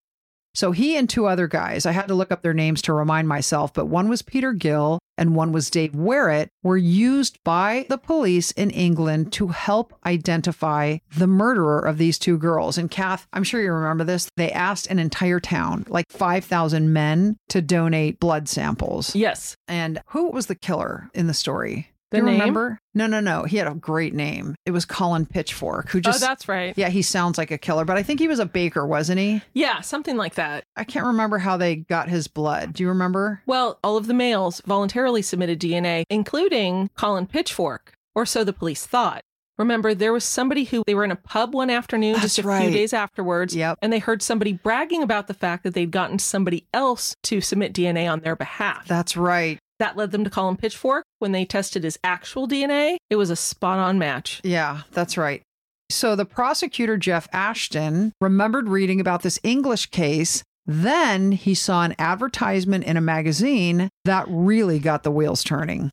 So 0.57 0.73
he 0.73 0.97
and 0.97 1.07
two 1.07 1.27
other 1.27 1.47
guys, 1.49 1.85
I 1.85 1.93
had 1.93 2.09
to 2.09 2.15
look 2.15 2.33
up 2.33 2.41
their 2.41 2.55
names 2.55 2.81
to 2.83 2.95
remind 2.95 3.29
myself, 3.29 3.75
but 3.75 3.89
one 3.89 4.09
was 4.09 4.23
Peter 4.23 4.55
Gill 4.55 4.99
and 5.19 5.37
one 5.37 5.53
was 5.53 5.69
Dave 5.69 5.93
Werrett, 5.93 6.49
were 6.63 6.79
used 6.79 7.39
by 7.45 7.85
the 7.91 7.99
police 7.99 8.53
in 8.53 8.71
England 8.71 9.35
to 9.35 9.49
help 9.49 9.93
identify 10.07 10.97
the 11.15 11.27
murderer 11.27 11.81
of 11.81 11.99
these 11.99 12.19
two 12.19 12.39
girls. 12.39 12.79
And 12.79 12.91
Kath, 12.91 13.27
I'm 13.35 13.45
sure 13.45 13.61
you 13.61 13.71
remember 13.71 14.05
this. 14.05 14.31
They 14.39 14.51
asked 14.51 14.87
an 14.87 14.99
entire 14.99 15.41
town, 15.41 15.85
like 15.89 16.07
5,000 16.09 16.91
men, 16.91 17.37
to 17.51 17.61
donate 17.61 18.19
blood 18.19 18.49
samples. 18.49 19.15
Yes. 19.15 19.57
And 19.69 20.01
who 20.07 20.31
was 20.31 20.47
the 20.47 20.55
killer 20.55 21.11
in 21.13 21.27
the 21.27 21.35
story? 21.35 21.91
The 22.13 22.19
you 22.19 22.23
name? 22.25 22.39
remember? 22.39 22.79
No, 22.95 23.07
no, 23.07 23.19
no. 23.21 23.43
He 23.45 23.57
had 23.57 23.67
a 23.67 23.75
great 23.75 24.15
name. 24.15 24.55
It 24.65 24.71
was 24.71 24.85
Colin 24.85 25.27
Pitchfork, 25.27 25.89
who 25.91 25.99
oh, 25.99 26.01
just 26.01 26.23
oh, 26.23 26.27
that's 26.27 26.49
right. 26.49 26.73
yeah, 26.77 26.89
he 26.89 27.03
sounds 27.03 27.37
like 27.37 27.51
a 27.51 27.59
killer, 27.59 27.85
but 27.85 27.97
I 27.97 28.03
think 28.05 28.21
he 28.21 28.29
was 28.29 28.39
a 28.39 28.47
baker, 28.47 28.87
wasn't 28.87 29.19
he? 29.19 29.43
Yeah, 29.55 29.81
something 29.81 30.17
like 30.17 30.37
that. 30.37 30.63
I 30.77 30.85
can't 30.85 31.07
remember 31.07 31.39
how 31.39 31.57
they 31.57 31.77
got 31.77 32.09
his 32.09 32.29
blood. 32.29 32.73
Do 32.75 32.83
you 32.85 32.89
remember? 32.89 33.43
Well, 33.47 33.79
all 33.83 33.97
of 33.97 34.07
the 34.07 34.15
males 34.15 34.63
voluntarily 34.67 35.21
submitted 35.23 35.61
DNA, 35.61 36.05
including 36.09 36.91
Colin 36.97 37.27
Pitchfork, 37.27 37.93
or 38.15 38.25
so 38.25 38.45
the 38.45 38.53
police 38.53 38.87
thought. 38.87 39.23
Remember, 39.59 39.95
there 39.95 40.13
was 40.13 40.23
somebody 40.25 40.65
who 40.65 40.83
they 40.87 40.95
were 40.95 41.05
in 41.05 41.11
a 41.11 41.17
pub 41.17 41.55
one 41.55 41.71
afternoon 41.71 42.13
That's 42.13 42.35
just 42.35 42.39
a 42.41 42.43
right. 42.43 42.65
few 42.65 42.71
days 42.73 42.93
afterwards, 42.93 43.57
Yep. 43.57 43.79
and 43.81 43.91
they 43.91 43.99
heard 44.01 44.21
somebody 44.21 44.53
bragging 44.53 45.03
about 45.03 45.29
the 45.29 45.35
fact 45.35 45.63
that 45.65 45.73
they'd 45.73 45.91
gotten 45.91 46.19
somebody 46.19 46.67
else 46.75 47.17
to 47.23 47.41
submit 47.41 47.73
DNA 47.73 48.07
on 48.11 48.21
their 48.21 48.37
behalf. 48.37 48.87
That's 48.87 49.17
right. 49.17 49.59
That 49.79 49.97
led 49.97 50.11
them 50.11 50.25
to 50.25 50.31
call 50.31 50.49
him 50.49 50.57
Pitchfork. 50.57 51.05
When 51.19 51.33
they 51.33 51.45
tested 51.45 51.85
his 51.85 51.99
actual 52.05 52.47
DNA, 52.49 52.97
it 53.11 53.17
was 53.17 53.31
a 53.31 53.37
spot 53.37 53.79
on 53.79 53.99
match. 53.99 54.41
Yeah, 54.45 54.83
that's 54.93 55.17
right. 55.17 55.43
So 55.91 56.17
the 56.17 56.25
prosecutor, 56.25 56.97
Jeff 56.97 57.29
Ashton, 57.33 58.13
remembered 58.21 58.69
reading 58.69 59.01
about 59.01 59.23
this 59.23 59.39
English 59.43 59.87
case. 59.87 60.43
Then 60.67 61.33
he 61.33 61.55
saw 61.55 61.85
an 61.85 61.95
advertisement 61.99 62.85
in 62.85 62.97
a 62.97 63.01
magazine 63.01 63.89
that 64.05 64.27
really 64.29 64.81
got 64.81 65.05
the 65.05 65.13
wheels 65.13 65.45
turning. 65.45 65.91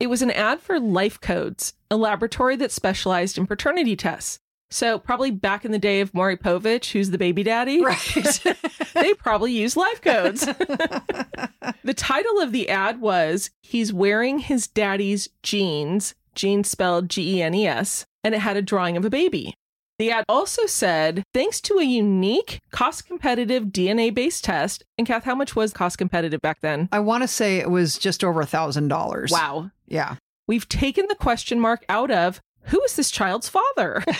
It 0.00 0.08
was 0.08 0.20
an 0.20 0.32
ad 0.32 0.60
for 0.60 0.80
Life 0.80 1.20
Codes, 1.20 1.74
a 1.90 1.96
laboratory 1.96 2.56
that 2.56 2.72
specialized 2.72 3.38
in 3.38 3.46
paternity 3.46 3.96
tests. 3.96 4.38
So, 4.70 4.98
probably 4.98 5.30
back 5.30 5.64
in 5.64 5.70
the 5.70 5.78
day 5.78 6.00
of 6.00 6.12
Maury 6.12 6.36
Povich, 6.36 6.90
who's 6.92 7.10
the 7.10 7.18
baby 7.18 7.42
daddy, 7.42 7.82
Right. 7.82 8.42
they 8.94 9.14
probably 9.14 9.52
used 9.52 9.76
life 9.76 10.00
codes. 10.00 10.40
the 11.84 11.94
title 11.94 12.40
of 12.40 12.52
the 12.52 12.68
ad 12.68 13.00
was 13.00 13.50
He's 13.62 13.92
Wearing 13.92 14.40
His 14.40 14.66
Daddy's 14.66 15.28
Jeans, 15.42 16.14
jeans 16.34 16.68
spelled 16.68 17.08
G 17.08 17.36
E 17.38 17.42
N 17.42 17.54
E 17.54 17.66
S, 17.66 18.04
and 18.24 18.34
it 18.34 18.40
had 18.40 18.56
a 18.56 18.62
drawing 18.62 18.96
of 18.96 19.04
a 19.04 19.10
baby. 19.10 19.54
The 19.98 20.10
ad 20.10 20.24
also 20.28 20.66
said, 20.66 21.22
thanks 21.32 21.58
to 21.62 21.78
a 21.78 21.84
unique, 21.84 22.60
cost 22.70 23.06
competitive 23.06 23.66
DNA 23.66 24.12
based 24.12 24.44
test. 24.44 24.84
And 24.98 25.06
Kath, 25.06 25.24
how 25.24 25.34
much 25.34 25.56
was 25.56 25.72
cost 25.72 25.96
competitive 25.96 26.42
back 26.42 26.60
then? 26.60 26.88
I 26.92 26.98
want 26.98 27.22
to 27.22 27.28
say 27.28 27.56
it 27.56 27.70
was 27.70 27.96
just 27.96 28.22
over 28.22 28.40
a 28.42 28.46
thousand 28.46 28.88
dollars. 28.88 29.30
Wow. 29.30 29.70
Yeah. 29.86 30.16
We've 30.46 30.68
taken 30.68 31.06
the 31.08 31.14
question 31.14 31.60
mark 31.60 31.84
out 31.88 32.10
of 32.10 32.40
who 32.66 32.82
is 32.82 32.96
this 32.96 33.10
child's 33.10 33.48
father? 33.48 34.04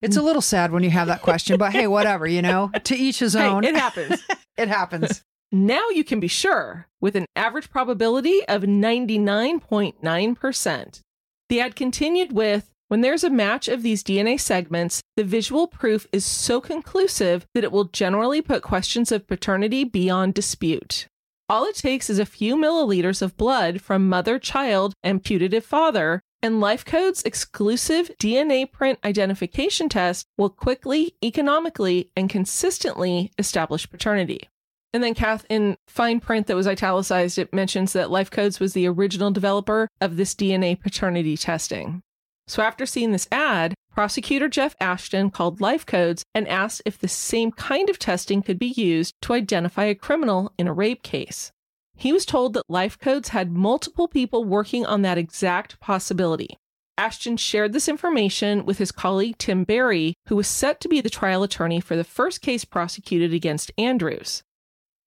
It's 0.00 0.16
a 0.16 0.22
little 0.22 0.42
sad 0.42 0.70
when 0.70 0.84
you 0.84 0.90
have 0.90 1.08
that 1.08 1.22
question, 1.22 1.58
but 1.58 1.72
hey, 1.72 1.88
whatever, 1.88 2.24
you 2.24 2.40
know, 2.40 2.70
to 2.84 2.94
each 2.94 3.18
his 3.18 3.34
hey, 3.34 3.48
own. 3.48 3.64
it 3.64 3.74
happens. 3.74 4.22
it 4.56 4.68
happens. 4.68 5.24
Now 5.50 5.88
you 5.88 6.04
can 6.04 6.20
be 6.20 6.28
sure 6.28 6.86
with 7.00 7.16
an 7.16 7.26
average 7.34 7.68
probability 7.70 8.46
of 8.46 8.62
99.9%. 8.62 11.00
The 11.48 11.60
ad 11.60 11.74
continued 11.74 12.32
with 12.32 12.70
When 12.86 13.00
there's 13.00 13.24
a 13.24 13.30
match 13.30 13.66
of 13.66 13.82
these 13.82 14.04
DNA 14.04 14.38
segments, 14.40 15.02
the 15.16 15.24
visual 15.24 15.66
proof 15.66 16.06
is 16.12 16.24
so 16.24 16.60
conclusive 16.60 17.46
that 17.54 17.64
it 17.64 17.72
will 17.72 17.84
generally 17.84 18.40
put 18.40 18.62
questions 18.62 19.10
of 19.10 19.26
paternity 19.26 19.82
beyond 19.84 20.34
dispute. 20.34 21.06
All 21.48 21.64
it 21.64 21.76
takes 21.76 22.08
is 22.08 22.18
a 22.18 22.26
few 22.26 22.56
milliliters 22.56 23.20
of 23.20 23.36
blood 23.36 23.80
from 23.80 24.08
mother, 24.08 24.38
child, 24.38 24.94
and 25.02 25.24
putative 25.24 25.64
father, 25.64 26.20
and 26.42 26.62
LifeCode's 26.62 27.22
exclusive 27.22 28.10
DNA 28.20 28.70
print 28.70 28.98
identification 29.04 29.88
test 29.88 30.26
will 30.36 30.50
quickly, 30.50 31.14
economically, 31.22 32.10
and 32.16 32.30
consistently 32.30 33.32
establish 33.38 33.90
paternity. 33.90 34.48
And 34.92 35.02
then, 35.02 35.14
Kath, 35.14 35.44
in 35.48 35.76
fine 35.86 36.20
print 36.20 36.46
that 36.46 36.56
was 36.56 36.66
italicized, 36.66 37.38
it 37.38 37.52
mentions 37.52 37.92
that 37.92 38.08
LifeCodes 38.08 38.58
was 38.58 38.72
the 38.72 38.86
original 38.86 39.30
developer 39.30 39.88
of 40.00 40.16
this 40.16 40.34
DNA 40.34 40.80
paternity 40.80 41.36
testing. 41.36 42.02
So, 42.46 42.62
after 42.62 42.86
seeing 42.86 43.12
this 43.12 43.28
ad, 43.30 43.74
prosecutor 43.90 44.48
Jeff 44.48 44.74
Ashton 44.80 45.30
called 45.30 45.60
LifeCodes 45.60 46.22
and 46.34 46.48
asked 46.48 46.80
if 46.86 46.98
the 46.98 47.08
same 47.08 47.50
kind 47.52 47.90
of 47.90 47.98
testing 47.98 48.42
could 48.42 48.58
be 48.58 48.68
used 48.68 49.12
to 49.22 49.34
identify 49.34 49.84
a 49.84 49.94
criminal 49.94 50.52
in 50.56 50.66
a 50.68 50.72
rape 50.72 51.02
case. 51.02 51.52
He 51.98 52.12
was 52.12 52.24
told 52.24 52.54
that 52.54 52.68
LifeCodes 52.70 53.28
had 53.28 53.50
multiple 53.50 54.06
people 54.06 54.44
working 54.44 54.86
on 54.86 55.02
that 55.02 55.18
exact 55.18 55.80
possibility. 55.80 56.56
Ashton 56.96 57.36
shared 57.36 57.72
this 57.72 57.88
information 57.88 58.64
with 58.64 58.78
his 58.78 58.92
colleague 58.92 59.36
Tim 59.36 59.64
Berry, 59.64 60.14
who 60.28 60.36
was 60.36 60.46
set 60.46 60.80
to 60.80 60.88
be 60.88 61.00
the 61.00 61.10
trial 61.10 61.42
attorney 61.42 61.80
for 61.80 61.96
the 61.96 62.04
first 62.04 62.40
case 62.40 62.64
prosecuted 62.64 63.34
against 63.34 63.72
Andrews. 63.76 64.44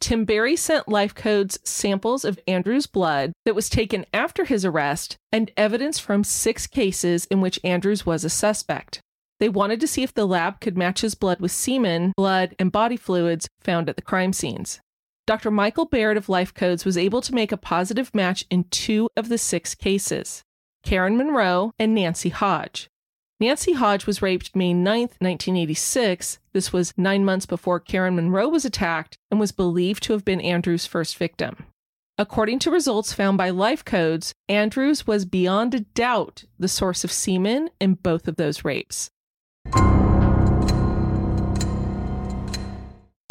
Tim 0.02 0.26
Berry 0.26 0.58
sent 0.58 0.88
LifeCodes 0.88 1.66
samples 1.66 2.26
of 2.26 2.40
Andrews' 2.46 2.88
blood 2.88 3.32
that 3.46 3.56
was 3.56 3.70
taken 3.70 4.06
after 4.14 4.44
his 4.44 4.66
arrest 4.66 5.16
and 5.32 5.50
evidence 5.56 5.98
from 5.98 6.26
six 6.26 6.68
cases 6.68 7.24
in 7.26 7.40
which 7.40 7.60
Andrews 7.64 8.06
was 8.06 8.26
a 8.26 8.30
suspect. 8.30 9.00
They 9.40 9.48
wanted 9.48 9.80
to 9.80 9.88
see 9.88 10.04
if 10.04 10.14
the 10.14 10.28
lab 10.28 10.60
could 10.60 10.78
match 10.78 11.02
his 11.02 11.16
blood 11.16 11.40
with 11.40 11.54
semen, 11.54 12.12
blood, 12.18 12.54
and 12.60 12.70
body 12.70 12.98
fluids 12.98 13.48
found 13.62 13.88
at 13.88 13.96
the 13.96 14.02
crime 14.02 14.34
scenes. 14.34 14.82
Dr. 15.28 15.52
Michael 15.52 15.86
Baird 15.86 16.18
of 16.18 16.26
LifeCodes 16.28 16.84
was 16.84 16.98
able 16.98 17.22
to 17.22 17.36
make 17.36 17.52
a 17.52 17.58
positive 17.58 18.14
match 18.14 18.46
in 18.50 18.66
two 18.66 19.10
of 19.16 19.30
the 19.30 19.38
six 19.38 19.76
cases 19.76 20.44
Karen 20.84 21.16
Munroe 21.16 21.74
and 21.78 21.94
Nancy 21.94 22.30
Hodge. 22.30 22.90
Nancy 23.40 23.74
Hodge 23.74 24.06
was 24.06 24.22
raped 24.22 24.56
May 24.56 24.74
9, 24.74 25.02
1986. 25.20 26.40
This 26.54 26.72
was 26.74 26.94
nine 26.98 27.26
months 27.26 27.46
before 27.46 27.80
Karen 27.80 28.16
Munroe 28.16 28.50
was 28.50 28.66
attacked 28.66 29.18
and 29.30 29.40
was 29.40 29.52
believed 29.52 30.04
to 30.04 30.14
have 30.14 30.26
been 30.26 30.42
Andrews' 30.42 30.86
first 30.86 31.18
victim. 31.18 31.66
According 32.18 32.60
to 32.60 32.72
results 32.72 33.14
found 33.14 33.40
by 33.40 33.50
LifeCodes, 33.50 34.34
Andrews 34.48 35.08
was 35.08 35.26
beyond 35.26 35.74
a 35.74 35.80
doubt 35.80 36.44
the 36.60 36.68
source 36.68 37.04
of 37.04 37.12
semen 37.12 37.70
in 37.80 37.96
both 37.96 38.28
of 38.28 38.36
those 38.36 38.64
rapes. 38.64 39.10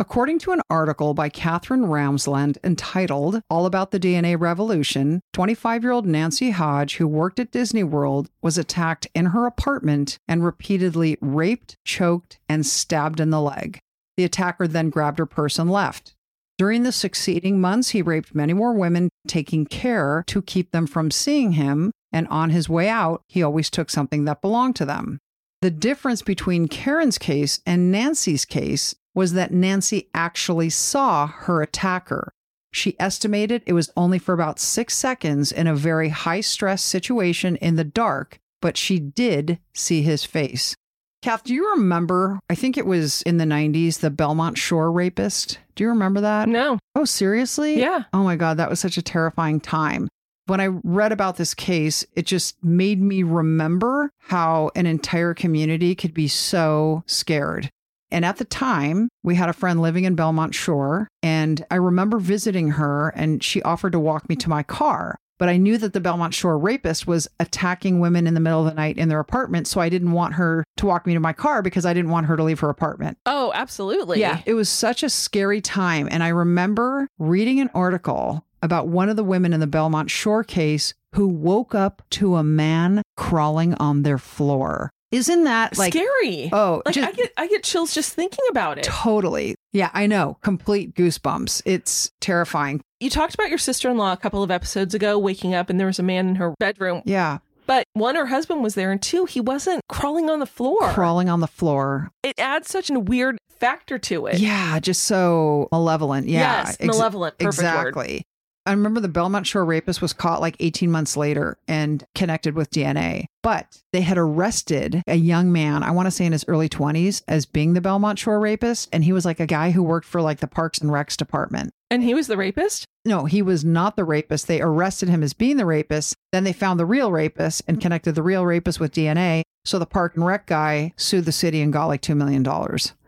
According 0.00 0.38
to 0.38 0.52
an 0.52 0.62
article 0.70 1.12
by 1.12 1.28
Katherine 1.28 1.82
Ramsland 1.82 2.56
entitled 2.64 3.42
All 3.50 3.66
About 3.66 3.90
the 3.90 4.00
DNA 4.00 4.34
Revolution, 4.40 5.20
25 5.34 5.82
year 5.82 5.92
old 5.92 6.06
Nancy 6.06 6.52
Hodge, 6.52 6.96
who 6.96 7.06
worked 7.06 7.38
at 7.38 7.50
Disney 7.52 7.84
World, 7.84 8.30
was 8.40 8.56
attacked 8.56 9.06
in 9.14 9.26
her 9.26 9.44
apartment 9.44 10.16
and 10.26 10.42
repeatedly 10.42 11.18
raped, 11.20 11.76
choked, 11.84 12.38
and 12.48 12.64
stabbed 12.64 13.20
in 13.20 13.28
the 13.28 13.42
leg. 13.42 13.78
The 14.16 14.24
attacker 14.24 14.66
then 14.66 14.88
grabbed 14.88 15.18
her 15.18 15.26
purse 15.26 15.58
and 15.58 15.70
left. 15.70 16.14
During 16.56 16.82
the 16.82 16.92
succeeding 16.92 17.60
months, 17.60 17.90
he 17.90 18.00
raped 18.00 18.34
many 18.34 18.54
more 18.54 18.72
women, 18.72 19.10
taking 19.28 19.66
care 19.66 20.24
to 20.28 20.40
keep 20.40 20.70
them 20.70 20.86
from 20.86 21.10
seeing 21.10 21.52
him. 21.52 21.92
And 22.10 22.26
on 22.28 22.48
his 22.48 22.70
way 22.70 22.88
out, 22.88 23.20
he 23.28 23.42
always 23.42 23.68
took 23.68 23.90
something 23.90 24.24
that 24.24 24.40
belonged 24.40 24.76
to 24.76 24.86
them. 24.86 25.18
The 25.60 25.70
difference 25.70 26.22
between 26.22 26.68
Karen's 26.68 27.18
case 27.18 27.60
and 27.66 27.92
Nancy's 27.92 28.46
case 28.46 28.94
was 29.14 29.32
that 29.32 29.52
Nancy 29.52 30.08
actually 30.14 30.70
saw 30.70 31.26
her 31.26 31.62
attacker. 31.62 32.32
She 32.72 32.94
estimated 33.00 33.62
it 33.66 33.72
was 33.72 33.90
only 33.96 34.18
for 34.18 34.32
about 34.32 34.60
six 34.60 34.96
seconds 34.96 35.50
in 35.50 35.66
a 35.66 35.74
very 35.74 36.10
high 36.10 36.40
stress 36.40 36.82
situation 36.82 37.56
in 37.56 37.76
the 37.76 37.84
dark, 37.84 38.38
but 38.62 38.76
she 38.76 38.98
did 39.00 39.58
see 39.74 40.02
his 40.02 40.24
face. 40.24 40.76
Kath, 41.22 41.44
do 41.44 41.52
you 41.52 41.68
remember? 41.72 42.38
I 42.48 42.54
think 42.54 42.78
it 42.78 42.86
was 42.86 43.20
in 43.22 43.36
the 43.36 43.44
90s, 43.44 43.98
the 43.98 44.08
Belmont 44.10 44.56
Shore 44.56 44.90
rapist. 44.90 45.58
Do 45.74 45.84
you 45.84 45.90
remember 45.90 46.22
that? 46.22 46.48
No. 46.48 46.78
Oh, 46.94 47.04
seriously? 47.04 47.78
Yeah. 47.78 48.04
Oh 48.12 48.22
my 48.22 48.36
God, 48.36 48.56
that 48.56 48.70
was 48.70 48.80
such 48.80 48.96
a 48.96 49.02
terrifying 49.02 49.60
time. 49.60 50.08
when 50.46 50.60
I 50.60 50.66
read 50.66 51.12
about 51.12 51.36
this 51.36 51.54
case, 51.54 52.04
it 52.14 52.26
just 52.26 52.62
made 52.64 53.00
me 53.00 53.22
remember 53.22 54.10
how 54.18 54.70
an 54.74 54.86
entire 54.86 55.34
community 55.34 55.94
could 55.94 56.14
be 56.14 56.26
so 56.26 57.04
scared. 57.06 57.68
And 58.10 58.24
at 58.24 58.38
the 58.38 58.44
time, 58.44 59.08
we 59.22 59.36
had 59.36 59.48
a 59.48 59.54
friend 59.54 59.80
living 59.80 60.04
in 60.04 60.14
Belmont 60.14 60.54
Shore, 60.54 61.08
and 61.22 61.64
I 61.70 61.76
remember 61.76 62.18
visiting 62.18 62.70
her, 62.72 63.10
and 63.10 63.42
she 63.42 63.62
offered 63.62 63.92
to 63.92 64.00
walk 64.00 64.28
me 64.28 64.36
to 64.36 64.50
my 64.50 64.62
car. 64.62 65.16
But 65.38 65.48
I 65.48 65.56
knew 65.56 65.78
that 65.78 65.94
the 65.94 66.00
Belmont 66.00 66.34
Shore 66.34 66.58
rapist 66.58 67.06
was 67.06 67.26
attacking 67.40 67.98
women 67.98 68.26
in 68.26 68.34
the 68.34 68.40
middle 68.40 68.60
of 68.60 68.66
the 68.66 68.74
night 68.74 68.98
in 68.98 69.08
their 69.08 69.20
apartment. 69.20 69.66
So 69.66 69.80
I 69.80 69.88
didn't 69.88 70.12
want 70.12 70.34
her 70.34 70.64
to 70.76 70.84
walk 70.84 71.06
me 71.06 71.14
to 71.14 71.20
my 71.20 71.32
car 71.32 71.62
because 71.62 71.86
I 71.86 71.94
didn't 71.94 72.10
want 72.10 72.26
her 72.26 72.36
to 72.36 72.42
leave 72.42 72.60
her 72.60 72.68
apartment. 72.68 73.16
Oh, 73.24 73.50
absolutely. 73.54 74.20
Yeah. 74.20 74.42
It 74.44 74.52
was 74.52 74.68
such 74.68 75.02
a 75.02 75.08
scary 75.08 75.62
time. 75.62 76.08
And 76.10 76.22
I 76.22 76.28
remember 76.28 77.08
reading 77.18 77.58
an 77.58 77.70
article 77.72 78.44
about 78.62 78.88
one 78.88 79.08
of 79.08 79.16
the 79.16 79.24
women 79.24 79.54
in 79.54 79.60
the 79.60 79.66
Belmont 79.66 80.10
Shore 80.10 80.44
case 80.44 80.92
who 81.14 81.26
woke 81.26 81.74
up 81.74 82.02
to 82.10 82.36
a 82.36 82.44
man 82.44 83.00
crawling 83.16 83.72
on 83.76 84.02
their 84.02 84.18
floor. 84.18 84.90
Isn't 85.10 85.44
that 85.44 85.76
like 85.76 85.92
scary? 85.92 86.50
Oh, 86.52 86.82
like 86.86 86.94
just- 86.94 87.08
I 87.08 87.12
get 87.12 87.32
I 87.36 87.46
get 87.48 87.62
chills 87.64 87.92
just 87.94 88.12
thinking 88.14 88.44
about 88.50 88.78
it. 88.78 88.84
totally. 88.84 89.56
Yeah, 89.72 89.90
I 89.92 90.06
know. 90.06 90.38
Complete 90.42 90.94
goosebumps. 90.94 91.62
It's 91.64 92.10
terrifying. 92.20 92.80
You 93.00 93.10
talked 93.10 93.34
about 93.34 93.48
your 93.48 93.58
sister-in-law 93.58 94.12
a 94.12 94.16
couple 94.16 94.42
of 94.42 94.50
episodes 94.50 94.94
ago 94.94 95.18
waking 95.18 95.54
up 95.54 95.70
and 95.70 95.78
there 95.80 95.86
was 95.86 95.98
a 95.98 96.02
man 96.02 96.28
in 96.28 96.34
her 96.36 96.54
bedroom. 96.60 97.02
Yeah, 97.04 97.38
But 97.66 97.84
one, 97.94 98.14
her 98.16 98.26
husband 98.26 98.62
was 98.62 98.74
there, 98.74 98.90
and 98.92 99.00
two, 99.00 99.24
he 99.26 99.40
wasn't 99.40 99.80
crawling 99.88 100.28
on 100.28 100.38
the 100.40 100.46
floor. 100.46 100.90
crawling 100.90 101.28
on 101.28 101.40
the 101.40 101.46
floor. 101.46 102.10
It 102.22 102.38
adds 102.38 102.68
such 102.68 102.90
a 102.90 102.98
weird 102.98 103.38
factor 103.48 103.98
to 103.98 104.26
it. 104.26 104.38
Yeah, 104.38 104.78
just 104.80 105.04
so 105.04 105.68
malevolent. 105.72 106.28
Yeah, 106.28 106.64
Yes, 106.64 106.76
ex- 106.80 106.86
malevolent. 106.86 107.38
Perfect 107.38 107.96
word. 107.96 108.22
I 108.70 108.74
remember 108.74 109.00
the 109.00 109.08
Belmont 109.08 109.48
Shore 109.48 109.64
rapist 109.64 110.00
was 110.00 110.12
caught 110.12 110.40
like 110.40 110.54
18 110.60 110.92
months 110.92 111.16
later 111.16 111.58
and 111.66 112.04
connected 112.14 112.54
with 112.54 112.70
DNA. 112.70 113.24
But 113.42 113.82
they 113.92 114.02
had 114.02 114.16
arrested 114.16 115.02
a 115.08 115.16
young 115.16 115.50
man, 115.50 115.82
I 115.82 115.90
want 115.90 116.06
to 116.06 116.12
say 116.12 116.24
in 116.24 116.30
his 116.30 116.44
early 116.46 116.68
20s, 116.68 117.24
as 117.26 117.46
being 117.46 117.72
the 117.72 117.80
Belmont 117.80 118.20
Shore 118.20 118.38
rapist. 118.38 118.88
And 118.92 119.02
he 119.02 119.12
was 119.12 119.24
like 119.24 119.40
a 119.40 119.46
guy 119.46 119.72
who 119.72 119.82
worked 119.82 120.06
for 120.06 120.22
like 120.22 120.38
the 120.38 120.46
Parks 120.46 120.78
and 120.78 120.88
Recs 120.88 121.16
department. 121.16 121.72
And 121.90 122.04
he 122.04 122.14
was 122.14 122.28
the 122.28 122.36
rapist? 122.36 122.84
No, 123.04 123.24
he 123.24 123.42
was 123.42 123.64
not 123.64 123.96
the 123.96 124.04
rapist. 124.04 124.46
They 124.46 124.60
arrested 124.60 125.08
him 125.08 125.24
as 125.24 125.32
being 125.32 125.56
the 125.56 125.66
rapist. 125.66 126.14
Then 126.30 126.44
they 126.44 126.52
found 126.52 126.78
the 126.78 126.86
real 126.86 127.10
rapist 127.10 127.62
and 127.66 127.80
connected 127.80 128.14
the 128.14 128.22
real 128.22 128.46
rapist 128.46 128.78
with 128.78 128.94
DNA. 128.94 129.42
So 129.64 129.80
the 129.80 129.86
Park 129.86 130.14
and 130.14 130.24
Rec 130.24 130.46
guy 130.46 130.92
sued 130.96 131.24
the 131.24 131.32
city 131.32 131.60
and 131.60 131.72
got 131.72 131.86
like 131.86 132.02
$2 132.02 132.16
million. 132.16 132.46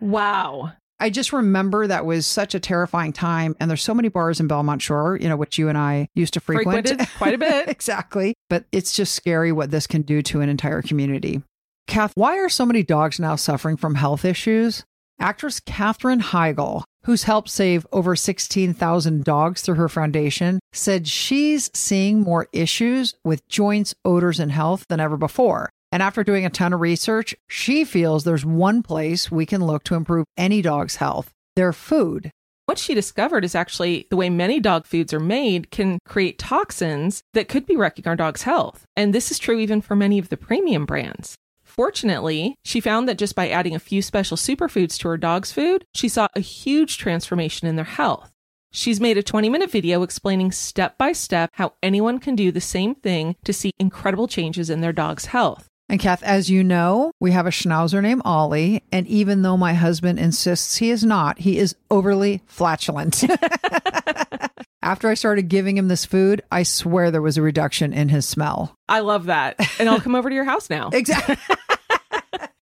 Wow. 0.01 0.73
I 1.03 1.11
just 1.11 1.33
remember 1.33 1.89
that 1.89 2.07
was 2.07 2.29
such 2.29 2.55
a 2.55 2.61
terrifying 2.61 3.13
time. 3.13 3.57
And 3.59 3.69
there's 3.69 3.83
so 3.83 3.93
many 3.93 4.09
bars 4.09 4.39
in 4.39 4.47
Belmont 4.47 4.81
Shore, 4.81 5.19
you 5.21 5.29
know, 5.29 5.37
which 5.37 5.59
you 5.59 5.69
and 5.69 5.77
I 5.77 6.09
used 6.15 6.33
to 6.35 6.41
frequent. 6.41 6.87
Frequented 6.87 7.09
quite 7.19 7.35
a 7.35 7.39
bit. 7.39 7.69
exactly. 7.69 8.35
But 8.49 8.67
it's 8.71 8.95
just 8.95 9.13
scary 9.13 9.51
what 9.51 9.73
this 9.73 9.89
can 9.89 10.03
do 10.03 10.23
to 10.23 10.41
an 10.43 10.49
entire 10.49 10.81
community. 10.81 11.43
Kath, 11.89 12.13
why 12.15 12.39
are 12.39 12.49
so 12.49 12.65
many 12.65 12.85
dogs 12.85 13.19
now 13.19 13.35
suffering 13.35 13.77
from 13.77 13.97
health 13.97 14.25
issues? 14.25 14.85
Actress 15.19 15.59
Katherine 15.59 16.21
Heigl, 16.21 16.85
who's 17.05 17.25
helped 17.25 17.51
save 17.51 17.85
over 17.91 18.15
16,000 18.15 19.25
dogs 19.25 19.63
through 19.63 19.75
her 19.75 19.89
foundation, 19.89 20.61
said 20.73 21.09
she's 21.09 21.69
seeing 21.75 22.21
more 22.21 22.47
issues 22.53 23.17
with 23.25 23.49
joints, 23.49 23.93
odors, 24.05 24.39
and 24.39 24.53
health 24.53 24.87
than 24.89 25.01
ever 25.01 25.17
before. 25.17 25.69
And 25.93 26.03
after 26.03 26.25
doing 26.25 26.47
a 26.47 26.51
ton 26.51 26.73
of 26.73 26.81
research, 26.81 27.35
she 27.47 27.85
feels 27.85 28.25
there's 28.25 28.47
one 28.47 28.83
place 28.83 29.31
we 29.31 29.45
can 29.45 29.65
look 29.65 29.85
to 29.85 29.95
improve 29.95 30.25
any 30.37 30.63
dog's 30.63 30.97
health 30.97 31.31
their 31.55 31.73
food. 31.75 32.31
What 32.65 32.79
she 32.79 32.95
discovered 32.95 33.45
is 33.45 33.55
actually 33.55 34.07
the 34.09 34.17
way 34.17 34.31
many 34.31 34.59
dog 34.59 34.87
foods 34.87 35.13
are 35.13 35.21
made 35.21 35.71
can 35.71 35.99
create 36.07 36.39
toxins 36.39 37.23
that 37.35 37.49
could 37.49 37.67
be 37.67 37.77
wrecking 37.77 38.09
our 38.09 38.17
dog's 38.17 38.43
health. 38.43 38.87
And 38.97 39.13
this 39.13 39.31
is 39.31 39.39
true 39.39 39.59
even 39.59 39.83
for 39.83 39.95
many 39.95 40.19
of 40.19 40.31
the 40.31 40.39
premium 40.39 40.87
brands. 40.87 41.37
Fortunately, 41.63 42.55
she 42.65 42.81
found 42.81 43.07
that 43.09 43.19
just 43.19 43.35
by 43.35 43.51
adding 43.51 43.75
a 43.75 43.79
few 43.81 44.01
special 44.01 44.39
superfoods 44.39 44.99
to 44.99 45.09
her 45.09 45.19
dog's 45.19 45.53
food, 45.53 45.85
she 45.95 46.09
saw 46.09 46.29
a 46.35 46.41
huge 46.41 46.97
transformation 46.97 47.69
in 47.69 47.77
their 47.77 47.85
health. 47.85 48.31
She's 48.73 49.01
made 49.01 49.19
a 49.19 49.23
20 49.23 49.51
minute 49.51 49.71
video 49.71 50.03
explaining 50.03 50.53
step 50.53 50.97
by 50.97 51.13
step 51.13 51.51
how 51.55 51.75
anyone 51.83 52.19
can 52.19 52.35
do 52.35 52.51
the 52.51 52.61
same 52.61 52.95
thing 52.95 53.37
to 53.45 53.53
see 53.53 53.73
incredible 53.79 54.29
changes 54.29 54.71
in 54.71 54.81
their 54.81 54.93
dog's 54.93 55.27
health. 55.27 55.69
And 55.93 56.01
Kath, 56.01 56.23
as 56.23 56.49
you 56.49 56.65
know, 56.65 57.13
we 57.21 57.33
have 57.33 57.47
a 57.47 57.51
schnauzer 57.51 58.03
named 58.03 58.23
Ollie. 58.25 58.83
And 58.91 59.07
even 59.09 59.43
though 59.43 59.59
my 59.59 59.75
husband 59.75 60.19
insists 60.19 60.79
he 60.79 60.89
is 60.89 61.05
not, 61.05 61.41
he 61.41 61.59
is 61.59 61.77
overly 61.91 62.41
flatulent. 62.47 63.23
After 64.83 65.11
I 65.11 65.15
started 65.15 65.51
giving 65.51 65.77
him 65.77 65.89
this 65.89 66.07
food, 66.07 66.43
I 66.51 66.63
swear 66.63 67.11
there 67.11 67.21
was 67.21 67.37
a 67.37 67.43
reduction 67.43 67.93
in 67.93 68.09
his 68.09 68.27
smell. 68.27 68.75
I 68.89 69.01
love 69.01 69.27
that. 69.27 69.57
And 69.79 69.87
I'll 69.87 70.01
come 70.01 70.15
over 70.15 70.31
to 70.31 70.35
your 70.35 70.47
house 70.47 70.71
now. 70.71 70.89
Exactly. 70.95 71.37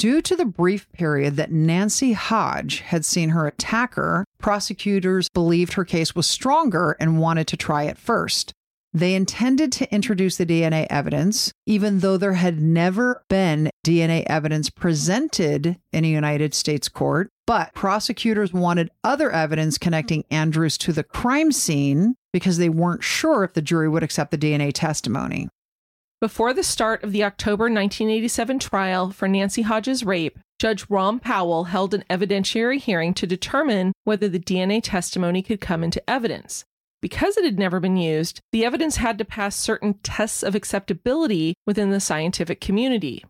Due 0.00 0.22
to 0.22 0.34
the 0.34 0.46
brief 0.46 0.90
period 0.92 1.36
that 1.36 1.52
Nancy 1.52 2.14
Hodge 2.14 2.80
had 2.80 3.04
seen 3.04 3.28
her 3.28 3.46
attacker, 3.46 4.24
prosecutors 4.38 5.28
believed 5.28 5.74
her 5.74 5.84
case 5.84 6.14
was 6.14 6.26
stronger 6.26 6.96
and 6.98 7.20
wanted 7.20 7.46
to 7.48 7.56
try 7.58 7.82
it 7.82 7.98
first. 7.98 8.54
They 8.94 9.14
intended 9.14 9.70
to 9.72 9.94
introduce 9.94 10.38
the 10.38 10.46
DNA 10.46 10.86
evidence, 10.88 11.52
even 11.66 11.98
though 11.98 12.16
there 12.16 12.32
had 12.32 12.62
never 12.62 13.22
been 13.28 13.68
DNA 13.84 14.24
evidence 14.26 14.70
presented 14.70 15.76
in 15.92 16.06
a 16.06 16.08
United 16.08 16.54
States 16.54 16.88
court. 16.88 17.28
But 17.46 17.74
prosecutors 17.74 18.54
wanted 18.54 18.90
other 19.04 19.30
evidence 19.30 19.76
connecting 19.76 20.24
Andrews 20.30 20.78
to 20.78 20.94
the 20.94 21.04
crime 21.04 21.52
scene 21.52 22.14
because 22.32 22.56
they 22.56 22.70
weren't 22.70 23.04
sure 23.04 23.44
if 23.44 23.52
the 23.52 23.60
jury 23.60 23.90
would 23.90 24.02
accept 24.02 24.30
the 24.30 24.38
DNA 24.38 24.72
testimony. 24.72 25.50
Before 26.20 26.52
the 26.52 26.62
start 26.62 27.02
of 27.02 27.12
the 27.12 27.24
October 27.24 27.64
1987 27.64 28.58
trial 28.58 29.10
for 29.10 29.26
Nancy 29.26 29.62
Hodges' 29.62 30.04
rape, 30.04 30.38
Judge 30.58 30.84
Ron 30.90 31.18
Powell 31.18 31.64
held 31.64 31.94
an 31.94 32.04
evidentiary 32.10 32.78
hearing 32.78 33.14
to 33.14 33.26
determine 33.26 33.94
whether 34.04 34.28
the 34.28 34.38
DNA 34.38 34.82
testimony 34.82 35.40
could 35.40 35.62
come 35.62 35.82
into 35.82 36.10
evidence. 36.10 36.66
Because 37.00 37.38
it 37.38 37.46
had 37.46 37.58
never 37.58 37.80
been 37.80 37.96
used, 37.96 38.40
the 38.52 38.66
evidence 38.66 38.96
had 38.96 39.16
to 39.16 39.24
pass 39.24 39.56
certain 39.56 39.94
tests 40.02 40.42
of 40.42 40.54
acceptability 40.54 41.54
within 41.66 41.88
the 41.88 42.00
scientific 42.00 42.60
community. 42.60 43.24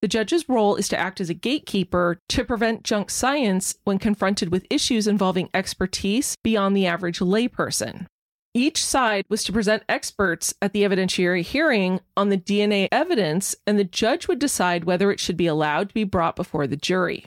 The 0.00 0.08
judge's 0.08 0.48
role 0.48 0.76
is 0.76 0.88
to 0.88 0.98
act 0.98 1.20
as 1.20 1.28
a 1.28 1.34
gatekeeper 1.34 2.18
to 2.30 2.44
prevent 2.46 2.84
junk 2.84 3.10
science 3.10 3.76
when 3.84 3.98
confronted 3.98 4.50
with 4.50 4.66
issues 4.70 5.06
involving 5.06 5.50
expertise 5.52 6.36
beyond 6.42 6.74
the 6.74 6.86
average 6.86 7.18
layperson. 7.18 8.06
Each 8.52 8.84
side 8.84 9.26
was 9.28 9.44
to 9.44 9.52
present 9.52 9.84
experts 9.88 10.54
at 10.60 10.72
the 10.72 10.82
evidentiary 10.82 11.42
hearing 11.42 12.00
on 12.16 12.30
the 12.30 12.36
DNA 12.36 12.88
evidence, 12.90 13.54
and 13.64 13.78
the 13.78 13.84
judge 13.84 14.26
would 14.26 14.40
decide 14.40 14.84
whether 14.84 15.12
it 15.12 15.20
should 15.20 15.36
be 15.36 15.46
allowed 15.46 15.90
to 15.90 15.94
be 15.94 16.02
brought 16.02 16.34
before 16.34 16.66
the 16.66 16.76
jury. 16.76 17.26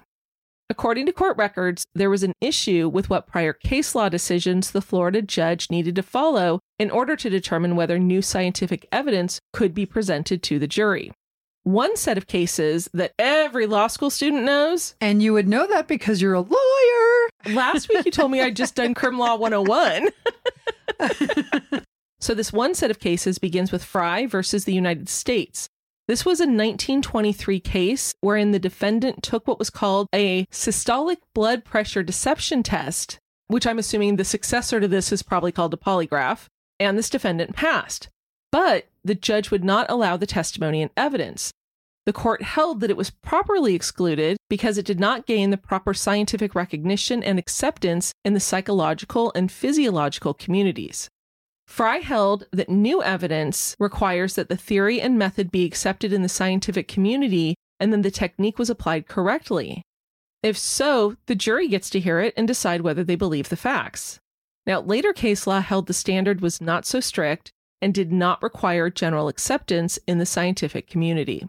According 0.70 1.06
to 1.06 1.14
court 1.14 1.38
records, 1.38 1.86
there 1.96 2.10
was 2.10 2.24
an 2.24 2.34
issue 2.42 2.90
with 2.90 3.10
what 3.10 3.28
prior 3.28 3.54
case 3.54 3.96
law 3.96 4.10
decisions 4.10 4.72
the 4.72 4.82
Florida 4.82 5.22
judge 5.22 5.70
needed 5.70 5.96
to 5.96 6.04
follow 6.04 6.60
in 6.78 6.92
order 6.92 7.16
to 7.16 7.30
determine 7.30 7.78
whether 7.78 7.98
new 7.98 8.22
scientific 8.22 8.86
evidence 8.92 9.40
could 9.54 9.74
be 9.74 9.86
presented 9.86 10.44
to 10.44 10.60
the 10.60 10.68
jury. 10.68 11.12
One 11.63 11.95
set 11.95 12.17
of 12.17 12.28
cases 12.28 12.89
that 12.93 13.13
every 13.17 13.67
law 13.67 13.88
school 13.88 14.10
student 14.10 14.43
knows. 14.43 14.95
And 14.99 15.23
you 15.23 15.32
would 15.34 15.47
know 15.47 15.65
that 15.67 15.88
because 15.88 16.21
you're 16.21 16.34
a 16.34 16.41
lawyer. 16.41 17.56
Last 17.56 17.88
week 17.88 18.06
you 18.06 18.12
told 18.12 18.32
me 18.32 18.41
I'd 18.41 18.56
just 18.56 18.76
done 18.76 18.93
Crim 18.93 19.17
Law 19.17 19.38
101. 19.38 20.10
so, 22.19 22.34
this 22.34 22.52
one 22.52 22.76
set 22.76 22.91
of 22.91 22.99
cases 22.99 23.39
begins 23.39 23.71
with 23.71 23.84
Frye 23.84 24.26
versus 24.26 24.65
the 24.65 24.73
United 24.73 25.08
States. 25.08 25.69
This 26.10 26.26
was 26.26 26.41
a 26.41 26.43
1923 26.43 27.62
case 27.62 28.13
wherein 28.19 28.52
the 28.52 28.60
defendant 28.60 29.23
took 29.23 29.47
what 29.47 29.60
was 29.60 29.69
called 29.69 30.08
a 30.13 30.45
systolic 30.47 31.17
blood 31.34 31.63
pressure 31.63 32.04
deception 32.04 32.62
test, 32.62 33.19
which 33.47 33.65
I'm 33.65 33.80
assuming 33.80 34.17
the 34.17 34.26
successor 34.26 34.82
to 34.82 34.88
this 34.89 35.13
is 35.13 35.23
probably 35.23 35.54
called 35.54 35.73
a 35.73 35.78
polygraph, 35.78 36.47
and 36.78 36.97
this 36.97 37.10
defendant 37.10 37.56
passed. 37.56 38.10
But 38.54 38.86
the 39.04 39.16
judge 39.16 39.50
would 39.50 39.63
not 39.63 39.88
allow 39.89 40.16
the 40.16 40.28
testimony 40.28 40.84
and 40.84 40.92
evidence. 40.96 41.52
The 42.06 42.13
court 42.13 42.44
held 42.44 42.82
that 42.82 42.92
it 42.92 42.98
was 42.98 43.10
properly 43.10 43.74
excluded 43.74 44.38
because 44.48 44.78
it 44.78 44.86
did 44.86 45.00
not 45.00 45.26
gain 45.26 45.50
the 45.50 45.58
proper 45.58 45.96
scientific 45.96 46.54
recognition 46.54 47.24
and 47.24 47.39
acceptance 47.39 48.13
in 48.24 48.36
the 48.36 48.39
psychological 48.39 49.32
and 49.34 49.52
physiological 49.52 50.36
communities. 50.36 51.10
Frye 51.66 51.98
held 51.98 52.46
that 52.52 52.70
new 52.70 53.02
evidence 53.02 53.76
requires 53.80 54.36
that 54.36 54.50
the 54.50 54.58
theory 54.58 55.02
and 55.02 55.18
method 55.18 55.50
be 55.50 55.66
accepted 55.66 56.13
in 56.13 56.22
the 56.22 56.30
scientific 56.30 56.88
community 56.88 57.56
and 57.80 57.92
then 57.92 58.04
the 58.04 58.12
technique 58.12 58.60
was 58.60 58.70
applied 58.70 59.08
correctly. 59.08 59.82
If 60.44 60.60
so, 60.60 61.16
the 61.26 61.34
jury 61.34 61.68
gets 61.68 61.89
to 61.89 62.00
hear 62.00 62.20
it 62.20 62.36
and 62.38 62.48
decide 62.48 62.82
whether 62.82 63.04
they 63.04 63.16
believe 63.16 63.50
the 63.50 63.56
facts. 63.56 64.20
Now, 64.68 64.80
later 64.80 65.12
case 65.12 65.48
law 65.48 65.62
held 65.62 65.88
the 65.88 65.94
standard 65.94 66.39
was 66.39 66.62
not 66.62 66.86
so 66.86 67.00
strict 67.00 67.52
and 67.84 67.93
did 67.93 68.13
not 68.13 68.41
require 68.41 68.89
general 68.89 69.28
acceptance 69.28 70.00
in 70.08 70.17
the 70.17 70.26
scientific 70.26 70.88
community. 70.88 71.46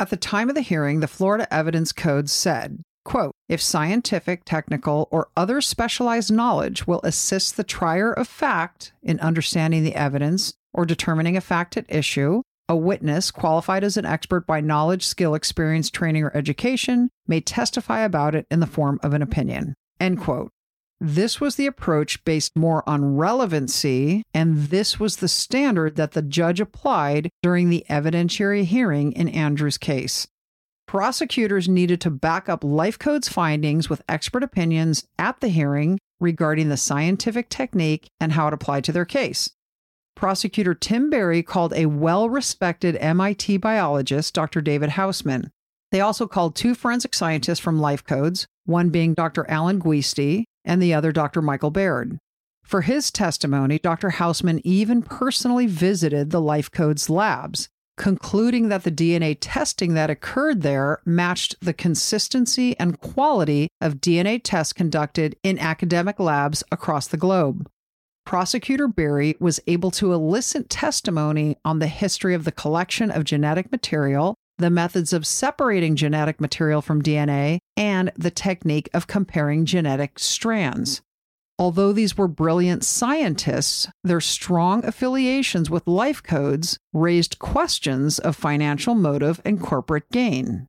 At 0.00 0.10
the 0.10 0.16
time 0.16 0.48
of 0.48 0.56
the 0.56 0.60
hearing, 0.60 0.98
the 0.98 1.06
Florida 1.06 1.46
Evidence 1.54 1.92
Code 1.92 2.28
said, 2.28 2.82
quote, 3.04 3.30
if 3.48 3.62
scientific, 3.62 4.44
technical, 4.44 5.06
or 5.12 5.28
other 5.36 5.60
specialized 5.60 6.32
knowledge 6.32 6.88
will 6.88 7.00
assist 7.04 7.56
the 7.56 7.62
trier 7.62 8.12
of 8.12 8.26
fact 8.26 8.92
in 9.00 9.20
understanding 9.20 9.84
the 9.84 9.94
evidence 9.94 10.54
or 10.72 10.84
determining 10.84 11.36
a 11.36 11.40
fact 11.40 11.76
at 11.76 11.86
issue, 11.88 12.42
a 12.68 12.74
witness 12.74 13.30
qualified 13.30 13.84
as 13.84 13.96
an 13.96 14.04
expert 14.04 14.48
by 14.48 14.60
knowledge, 14.60 15.06
skill, 15.06 15.36
experience, 15.36 15.88
training, 15.88 16.24
or 16.24 16.36
education 16.36 17.10
may 17.28 17.40
testify 17.40 18.00
about 18.00 18.34
it 18.34 18.44
in 18.50 18.58
the 18.58 18.66
form 18.66 18.98
of 19.04 19.14
an 19.14 19.22
opinion. 19.22 19.74
End 20.00 20.18
quote. 20.18 20.50
This 21.06 21.38
was 21.38 21.56
the 21.56 21.66
approach 21.66 22.24
based 22.24 22.56
more 22.56 22.82
on 22.88 23.16
relevancy, 23.16 24.22
and 24.32 24.56
this 24.68 24.98
was 24.98 25.16
the 25.16 25.28
standard 25.28 25.96
that 25.96 26.12
the 26.12 26.22
judge 26.22 26.60
applied 26.60 27.28
during 27.42 27.68
the 27.68 27.84
evidentiary 27.90 28.64
hearing 28.64 29.12
in 29.12 29.28
Andrews' 29.28 29.76
case. 29.76 30.26
Prosecutors 30.88 31.68
needed 31.68 32.00
to 32.00 32.10
back 32.10 32.48
up 32.48 32.64
Life 32.64 32.98
Code's 32.98 33.28
findings 33.28 33.90
with 33.90 34.00
expert 34.08 34.42
opinions 34.42 35.04
at 35.18 35.40
the 35.40 35.48
hearing 35.48 35.98
regarding 36.20 36.70
the 36.70 36.78
scientific 36.78 37.50
technique 37.50 38.08
and 38.18 38.32
how 38.32 38.48
it 38.48 38.54
applied 38.54 38.84
to 38.84 38.92
their 38.92 39.04
case. 39.04 39.50
Prosecutor 40.16 40.72
Tim 40.72 41.10
Berry 41.10 41.42
called 41.42 41.74
a 41.74 41.84
well 41.84 42.30
respected 42.30 42.96
MIT 42.96 43.58
biologist, 43.58 44.32
Dr. 44.32 44.62
David 44.62 44.88
Housman. 44.92 45.50
They 45.92 46.00
also 46.00 46.26
called 46.26 46.56
two 46.56 46.74
forensic 46.74 47.12
scientists 47.12 47.58
from 47.58 47.78
Life 47.78 48.04
Codes, 48.04 48.46
one 48.64 48.88
being 48.88 49.12
Dr. 49.12 49.44
Alan 49.50 49.82
Giusti 49.82 50.44
and 50.64 50.82
the 50.82 50.94
other 50.94 51.12
Dr. 51.12 51.42
Michael 51.42 51.70
Baird. 51.70 52.18
For 52.64 52.80
his 52.80 53.10
testimony, 53.10 53.78
Dr. 53.78 54.10
Housman 54.10 54.60
even 54.64 55.02
personally 55.02 55.66
visited 55.66 56.30
the 56.30 56.40
Life 56.40 56.70
Codes 56.70 57.10
labs, 57.10 57.68
concluding 57.96 58.68
that 58.68 58.82
the 58.82 58.90
DNA 58.90 59.36
testing 59.38 59.94
that 59.94 60.10
occurred 60.10 60.62
there 60.62 61.00
matched 61.04 61.56
the 61.60 61.74
consistency 61.74 62.78
and 62.78 63.00
quality 63.00 63.68
of 63.80 64.00
DNA 64.00 64.40
tests 64.42 64.72
conducted 64.72 65.36
in 65.42 65.58
academic 65.58 66.18
labs 66.18 66.64
across 66.72 67.06
the 67.06 67.16
globe. 67.16 67.68
Prosecutor 68.24 68.88
Berry 68.88 69.36
was 69.38 69.60
able 69.66 69.90
to 69.92 70.14
elicit 70.14 70.70
testimony 70.70 71.58
on 71.64 71.78
the 71.78 71.86
history 71.86 72.34
of 72.34 72.44
the 72.44 72.52
collection 72.52 73.10
of 73.10 73.24
genetic 73.24 73.70
material, 73.70 74.34
the 74.58 74.70
methods 74.70 75.12
of 75.12 75.26
separating 75.26 75.96
genetic 75.96 76.40
material 76.40 76.80
from 76.80 77.02
DNA, 77.02 77.58
and 77.76 78.12
the 78.16 78.30
technique 78.30 78.88
of 78.94 79.06
comparing 79.06 79.64
genetic 79.64 80.18
strands. 80.18 81.02
Although 81.58 81.92
these 81.92 82.16
were 82.16 82.26
brilliant 82.26 82.84
scientists, 82.84 83.88
their 84.02 84.20
strong 84.20 84.84
affiliations 84.84 85.70
with 85.70 85.86
life 85.86 86.22
codes 86.22 86.78
raised 86.92 87.38
questions 87.38 88.18
of 88.18 88.34
financial 88.34 88.94
motive 88.94 89.40
and 89.44 89.60
corporate 89.60 90.10
gain. 90.10 90.66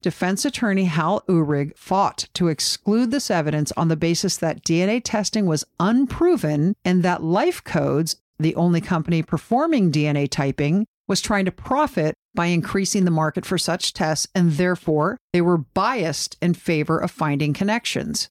Defense 0.00 0.44
attorney 0.44 0.84
Hal 0.84 1.22
Uhrig 1.28 1.76
fought 1.76 2.28
to 2.34 2.48
exclude 2.48 3.10
this 3.10 3.30
evidence 3.30 3.72
on 3.76 3.88
the 3.88 3.96
basis 3.96 4.36
that 4.36 4.62
DNA 4.62 5.00
testing 5.02 5.46
was 5.46 5.64
unproven 5.80 6.76
and 6.84 7.02
that 7.02 7.22
Life 7.22 7.64
Codes, 7.64 8.16
the 8.38 8.54
only 8.54 8.80
company 8.80 9.22
performing 9.22 9.90
DNA 9.90 10.30
typing, 10.30 10.86
was 11.08 11.20
trying 11.20 11.46
to 11.46 11.50
profit 11.50 12.14
by 12.34 12.46
increasing 12.46 13.04
the 13.04 13.10
market 13.10 13.44
for 13.44 13.58
such 13.58 13.92
tests, 13.92 14.28
and 14.34 14.52
therefore 14.52 15.16
they 15.32 15.40
were 15.40 15.58
biased 15.58 16.36
in 16.40 16.54
favor 16.54 16.98
of 16.98 17.10
finding 17.10 17.52
connections. 17.52 18.28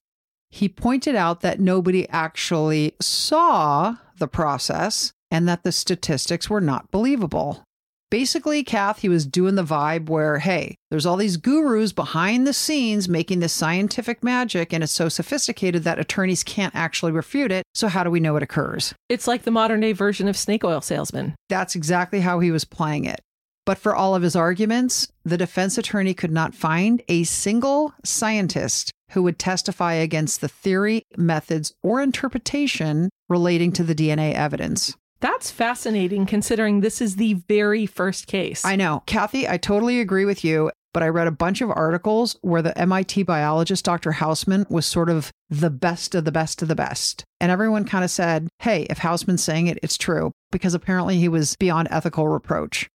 He 0.50 0.68
pointed 0.68 1.14
out 1.14 1.42
that 1.42 1.60
nobody 1.60 2.08
actually 2.08 2.94
saw 3.00 3.96
the 4.18 4.28
process 4.28 5.12
and 5.30 5.46
that 5.46 5.62
the 5.62 5.72
statistics 5.72 6.48
were 6.48 6.60
not 6.60 6.90
believable. 6.90 7.64
Basically, 8.10 8.64
Kath, 8.64 9.00
he 9.00 9.08
was 9.08 9.26
doing 9.26 9.54
the 9.54 9.64
vibe 9.64 10.08
where, 10.08 10.38
hey, 10.38 10.76
there's 10.90 11.04
all 11.04 11.16
these 11.16 11.36
gurus 11.36 11.92
behind 11.92 12.46
the 12.46 12.54
scenes 12.54 13.08
making 13.08 13.40
this 13.40 13.52
scientific 13.52 14.24
magic, 14.24 14.72
and 14.72 14.82
it's 14.82 14.92
so 14.92 15.10
sophisticated 15.10 15.84
that 15.84 15.98
attorneys 15.98 16.42
can't 16.42 16.74
actually 16.74 17.12
refute 17.12 17.52
it. 17.52 17.64
So, 17.74 17.88
how 17.88 18.04
do 18.04 18.10
we 18.10 18.20
know 18.20 18.36
it 18.36 18.42
occurs? 18.42 18.94
It's 19.10 19.28
like 19.28 19.42
the 19.42 19.50
modern 19.50 19.80
day 19.80 19.92
version 19.92 20.26
of 20.26 20.38
snake 20.38 20.64
oil 20.64 20.80
salesman. 20.80 21.34
That's 21.50 21.74
exactly 21.74 22.20
how 22.20 22.40
he 22.40 22.50
was 22.50 22.64
playing 22.64 23.04
it. 23.04 23.20
But 23.66 23.76
for 23.76 23.94
all 23.94 24.14
of 24.14 24.22
his 24.22 24.34
arguments, 24.34 25.08
the 25.26 25.36
defense 25.36 25.76
attorney 25.76 26.14
could 26.14 26.32
not 26.32 26.54
find 26.54 27.02
a 27.08 27.24
single 27.24 27.92
scientist 28.02 28.90
who 29.10 29.22
would 29.22 29.38
testify 29.38 29.92
against 29.92 30.40
the 30.40 30.48
theory, 30.48 31.02
methods, 31.18 31.74
or 31.82 32.00
interpretation 32.00 33.10
relating 33.28 33.72
to 33.72 33.84
the 33.84 33.94
DNA 33.94 34.32
evidence. 34.32 34.96
That's 35.20 35.50
fascinating 35.50 36.26
considering 36.26 36.80
this 36.80 37.00
is 37.00 37.16
the 37.16 37.34
very 37.34 37.86
first 37.86 38.26
case. 38.26 38.64
I 38.64 38.76
know. 38.76 39.02
Kathy, 39.06 39.48
I 39.48 39.56
totally 39.56 40.00
agree 40.00 40.24
with 40.24 40.44
you. 40.44 40.70
But 40.94 41.02
I 41.02 41.08
read 41.08 41.26
a 41.26 41.32
bunch 41.32 41.60
of 41.60 41.70
articles 41.70 42.36
where 42.40 42.62
the 42.62 42.76
MIT 42.76 43.24
biologist, 43.24 43.84
Dr. 43.84 44.12
Housman, 44.12 44.68
was 44.70 44.86
sort 44.86 45.10
of 45.10 45.30
the 45.50 45.70
best 45.70 46.14
of 46.14 46.24
the 46.24 46.32
best 46.32 46.62
of 46.62 46.68
the 46.68 46.74
best. 46.74 47.24
And 47.40 47.52
everyone 47.52 47.84
kind 47.84 48.04
of 48.04 48.10
said, 48.10 48.48
hey, 48.60 48.86
if 48.88 48.98
Housman's 49.00 49.44
saying 49.44 49.66
it, 49.66 49.78
it's 49.82 49.98
true, 49.98 50.32
because 50.50 50.72
apparently 50.72 51.18
he 51.18 51.28
was 51.28 51.56
beyond 51.56 51.88
ethical 51.90 52.26
reproach. 52.26 52.88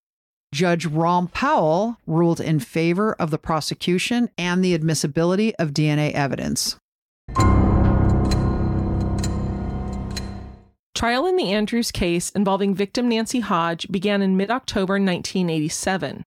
Judge 0.52 0.86
Ron 0.86 1.28
Powell 1.28 1.98
ruled 2.06 2.40
in 2.40 2.60
favor 2.60 3.14
of 3.14 3.30
the 3.32 3.38
prosecution 3.38 4.30
and 4.38 4.64
the 4.64 4.74
admissibility 4.74 5.56
of 5.56 5.72
DNA 5.72 6.12
evidence. 6.14 6.78
Trial 11.04 11.26
in 11.26 11.36
the 11.36 11.52
Andrews 11.52 11.92
case 11.92 12.30
involving 12.30 12.74
victim 12.74 13.10
Nancy 13.10 13.42
Hodge 13.42 13.92
began 13.92 14.22
in 14.22 14.38
mid 14.38 14.50
October 14.50 14.94
1987. 14.94 16.24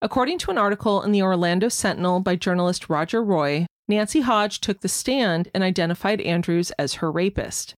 According 0.00 0.38
to 0.38 0.52
an 0.52 0.56
article 0.56 1.02
in 1.02 1.10
the 1.10 1.20
Orlando 1.20 1.68
Sentinel 1.68 2.20
by 2.20 2.36
journalist 2.36 2.88
Roger 2.88 3.24
Roy, 3.24 3.66
Nancy 3.88 4.20
Hodge 4.20 4.60
took 4.60 4.82
the 4.82 4.88
stand 4.88 5.48
and 5.52 5.64
identified 5.64 6.20
Andrews 6.20 6.70
as 6.78 6.94
her 6.94 7.10
rapist. 7.10 7.74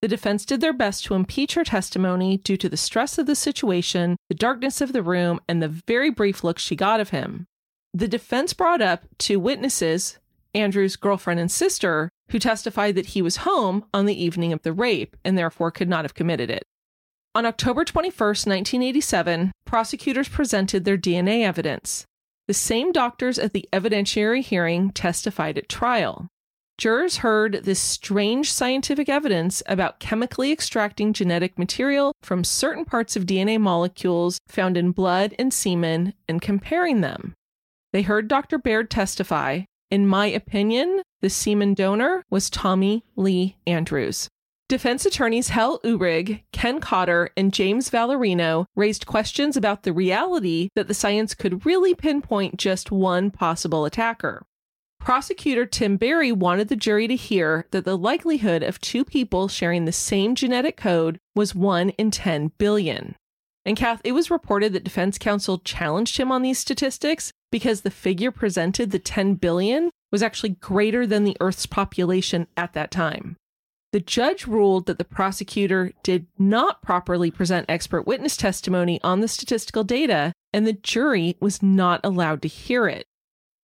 The 0.00 0.08
defense 0.08 0.46
did 0.46 0.62
their 0.62 0.72
best 0.72 1.04
to 1.04 1.14
impeach 1.14 1.56
her 1.56 1.64
testimony 1.64 2.38
due 2.38 2.56
to 2.56 2.70
the 2.70 2.78
stress 2.78 3.18
of 3.18 3.26
the 3.26 3.36
situation, 3.36 4.16
the 4.30 4.34
darkness 4.34 4.80
of 4.80 4.94
the 4.94 5.02
room, 5.02 5.40
and 5.46 5.62
the 5.62 5.68
very 5.68 6.08
brief 6.08 6.42
look 6.42 6.58
she 6.58 6.74
got 6.74 7.00
of 7.00 7.10
him. 7.10 7.44
The 7.92 8.08
defense 8.08 8.54
brought 8.54 8.80
up 8.80 9.04
two 9.18 9.38
witnesses, 9.38 10.16
Andrews' 10.54 10.96
girlfriend 10.96 11.40
and 11.40 11.50
sister, 11.50 12.08
who 12.30 12.38
testified 12.38 12.94
that 12.94 13.06
he 13.06 13.22
was 13.22 13.38
home 13.38 13.84
on 13.92 14.06
the 14.06 14.22
evening 14.22 14.52
of 14.52 14.62
the 14.62 14.72
rape 14.72 15.16
and 15.24 15.36
therefore 15.36 15.70
could 15.70 15.88
not 15.88 16.04
have 16.04 16.14
committed 16.14 16.50
it. 16.50 16.64
On 17.34 17.46
October 17.46 17.84
21, 17.84 18.12
1987, 18.18 19.52
prosecutors 19.64 20.28
presented 20.28 20.84
their 20.84 20.98
DNA 20.98 21.42
evidence. 21.44 22.04
The 22.46 22.54
same 22.54 22.92
doctors 22.92 23.38
at 23.38 23.52
the 23.52 23.68
evidentiary 23.72 24.42
hearing 24.42 24.90
testified 24.90 25.56
at 25.56 25.68
trial. 25.68 26.28
jurors 26.76 27.18
heard 27.18 27.60
this 27.64 27.78
strange 27.78 28.52
scientific 28.52 29.08
evidence 29.08 29.62
about 29.66 30.00
chemically 30.00 30.52
extracting 30.52 31.12
genetic 31.12 31.58
material 31.58 32.12
from 32.22 32.44
certain 32.44 32.84
parts 32.84 33.16
of 33.16 33.24
DNA 33.24 33.58
molecules 33.60 34.38
found 34.48 34.76
in 34.76 34.90
blood 34.90 35.34
and 35.38 35.54
semen 35.54 36.12
and 36.28 36.42
comparing 36.42 37.00
them. 37.00 37.34
They 37.92 38.02
heard 38.02 38.28
Dr. 38.28 38.58
Baird 38.58 38.90
testify. 38.90 39.62
In 39.92 40.06
my 40.06 40.24
opinion, 40.24 41.02
the 41.20 41.28
semen 41.28 41.74
donor 41.74 42.24
was 42.30 42.48
Tommy 42.48 43.04
Lee 43.14 43.58
Andrews. 43.66 44.26
Defense 44.66 45.04
attorneys 45.04 45.50
Hal 45.50 45.80
Uhrig, 45.80 46.44
Ken 46.50 46.80
Cotter, 46.80 47.28
and 47.36 47.52
James 47.52 47.90
Valerino 47.90 48.64
raised 48.74 49.04
questions 49.04 49.54
about 49.54 49.82
the 49.82 49.92
reality 49.92 50.70
that 50.74 50.88
the 50.88 50.94
science 50.94 51.34
could 51.34 51.66
really 51.66 51.94
pinpoint 51.94 52.56
just 52.56 52.90
one 52.90 53.30
possible 53.30 53.84
attacker. 53.84 54.46
Prosecutor 54.98 55.66
Tim 55.66 55.98
Berry 55.98 56.32
wanted 56.32 56.68
the 56.68 56.74
jury 56.74 57.06
to 57.06 57.14
hear 57.14 57.66
that 57.70 57.84
the 57.84 57.98
likelihood 57.98 58.62
of 58.62 58.80
two 58.80 59.04
people 59.04 59.46
sharing 59.46 59.84
the 59.84 59.92
same 59.92 60.34
genetic 60.34 60.78
code 60.78 61.18
was 61.36 61.54
1 61.54 61.90
in 61.90 62.10
10 62.10 62.52
billion. 62.56 63.14
And 63.64 63.76
Kath, 63.76 64.00
it 64.04 64.12
was 64.12 64.30
reported 64.30 64.72
that 64.72 64.84
defense 64.84 65.18
counsel 65.18 65.58
challenged 65.58 66.16
him 66.16 66.32
on 66.32 66.42
these 66.42 66.58
statistics 66.58 67.32
because 67.50 67.82
the 67.82 67.90
figure 67.90 68.32
presented, 68.32 68.90
the 68.90 68.98
10 68.98 69.34
billion, 69.34 69.90
was 70.10 70.22
actually 70.22 70.50
greater 70.50 71.06
than 71.06 71.24
the 71.24 71.36
Earth's 71.40 71.66
population 71.66 72.46
at 72.56 72.72
that 72.72 72.90
time. 72.90 73.36
The 73.92 74.00
judge 74.00 74.46
ruled 74.46 74.86
that 74.86 74.98
the 74.98 75.04
prosecutor 75.04 75.92
did 76.02 76.26
not 76.38 76.82
properly 76.82 77.30
present 77.30 77.66
expert 77.68 78.06
witness 78.06 78.36
testimony 78.36 78.98
on 79.04 79.20
the 79.20 79.28
statistical 79.28 79.84
data, 79.84 80.32
and 80.52 80.66
the 80.66 80.72
jury 80.72 81.36
was 81.40 81.62
not 81.62 82.00
allowed 82.02 82.42
to 82.42 82.48
hear 82.48 82.88
it. 82.88 83.04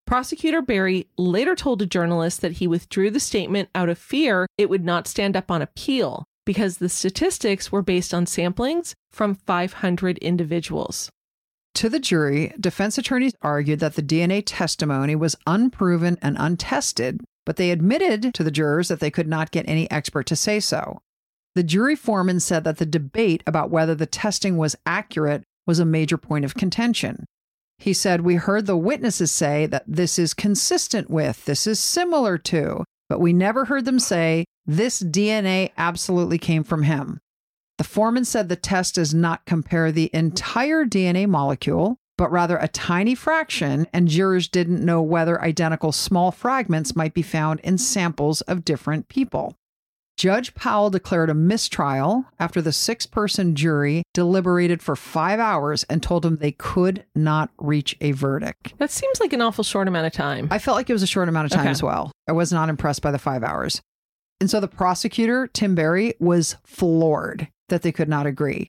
Prosecutor 0.06 0.62
Berry 0.62 1.08
later 1.16 1.54
told 1.54 1.82
a 1.82 1.86
journalist 1.86 2.40
that 2.42 2.52
he 2.52 2.66
withdrew 2.66 3.10
the 3.10 3.20
statement 3.20 3.68
out 3.74 3.88
of 3.88 3.98
fear 3.98 4.46
it 4.56 4.70
would 4.70 4.84
not 4.84 5.06
stand 5.06 5.36
up 5.36 5.50
on 5.50 5.60
appeal 5.60 6.24
because 6.48 6.78
the 6.78 6.88
statistics 6.88 7.70
were 7.70 7.82
based 7.82 8.14
on 8.14 8.24
samplings 8.24 8.94
from 9.12 9.34
500 9.34 10.16
individuals. 10.18 11.10
To 11.74 11.90
the 11.90 12.00
jury, 12.00 12.54
defense 12.58 12.96
attorneys 12.96 13.34
argued 13.42 13.80
that 13.80 13.96
the 13.96 14.02
DNA 14.02 14.42
testimony 14.44 15.14
was 15.14 15.36
unproven 15.46 16.16
and 16.22 16.36
untested 16.40 17.20
but 17.48 17.56
they 17.56 17.70
admitted 17.70 18.34
to 18.34 18.44
the 18.44 18.50
jurors 18.50 18.88
that 18.88 19.00
they 19.00 19.10
could 19.10 19.26
not 19.26 19.50
get 19.50 19.66
any 19.66 19.90
expert 19.90 20.26
to 20.26 20.36
say 20.36 20.60
so. 20.60 21.00
The 21.54 21.62
jury 21.62 21.96
foreman 21.96 22.40
said 22.40 22.62
that 22.64 22.76
the 22.76 22.84
debate 22.84 23.42
about 23.46 23.70
whether 23.70 23.94
the 23.94 24.04
testing 24.04 24.58
was 24.58 24.76
accurate 24.84 25.44
was 25.66 25.78
a 25.78 25.86
major 25.86 26.18
point 26.18 26.44
of 26.44 26.54
contention. 26.54 27.24
He 27.78 27.94
said, 27.94 28.20
We 28.20 28.34
heard 28.34 28.66
the 28.66 28.76
witnesses 28.76 29.32
say 29.32 29.64
that 29.64 29.84
this 29.86 30.18
is 30.18 30.34
consistent 30.34 31.08
with, 31.08 31.46
this 31.46 31.66
is 31.66 31.80
similar 31.80 32.36
to, 32.36 32.84
but 33.08 33.20
we 33.20 33.32
never 33.32 33.64
heard 33.64 33.84
them 33.84 33.98
say 33.98 34.44
this 34.66 35.02
DNA 35.02 35.70
absolutely 35.76 36.38
came 36.38 36.64
from 36.64 36.82
him. 36.82 37.20
The 37.78 37.84
foreman 37.84 38.24
said 38.24 38.48
the 38.48 38.56
test 38.56 38.96
does 38.96 39.14
not 39.14 39.46
compare 39.46 39.92
the 39.92 40.10
entire 40.12 40.84
DNA 40.84 41.28
molecule, 41.28 41.96
but 42.16 42.30
rather 42.32 42.56
a 42.58 42.68
tiny 42.68 43.14
fraction, 43.14 43.86
and 43.92 44.08
jurors 44.08 44.48
didn't 44.48 44.84
know 44.84 45.00
whether 45.00 45.40
identical 45.40 45.92
small 45.92 46.32
fragments 46.32 46.96
might 46.96 47.14
be 47.14 47.22
found 47.22 47.60
in 47.60 47.78
samples 47.78 48.40
of 48.42 48.64
different 48.64 49.08
people. 49.08 49.54
Judge 50.18 50.52
Powell 50.54 50.90
declared 50.90 51.30
a 51.30 51.34
mistrial 51.34 52.24
after 52.40 52.60
the 52.60 52.72
six 52.72 53.06
person 53.06 53.54
jury 53.54 54.02
deliberated 54.14 54.82
for 54.82 54.96
five 54.96 55.38
hours 55.38 55.84
and 55.84 56.02
told 56.02 56.24
them 56.24 56.36
they 56.36 56.50
could 56.50 57.04
not 57.14 57.50
reach 57.56 57.96
a 58.00 58.10
verdict. 58.10 58.74
That 58.78 58.90
seems 58.90 59.20
like 59.20 59.32
an 59.32 59.40
awful 59.40 59.62
short 59.62 59.86
amount 59.86 60.08
of 60.08 60.12
time. 60.12 60.48
I 60.50 60.58
felt 60.58 60.74
like 60.76 60.90
it 60.90 60.92
was 60.92 61.04
a 61.04 61.06
short 61.06 61.28
amount 61.28 61.44
of 61.46 61.52
time 61.52 61.60
Okay. 61.60 61.70
as 61.70 61.84
well. 61.84 62.10
I 62.28 62.32
was 62.32 62.50
not 62.52 62.68
impressed 62.68 63.00
by 63.00 63.12
the 63.12 63.18
five 63.20 63.44
hours. 63.44 63.80
And 64.40 64.50
so 64.50 64.58
the 64.58 64.66
prosecutor, 64.66 65.46
Tim 65.46 65.76
Berry, 65.76 66.14
was 66.18 66.56
floored 66.66 67.46
that 67.68 67.82
they 67.82 67.92
could 67.92 68.08
not 68.08 68.26
agree. 68.26 68.66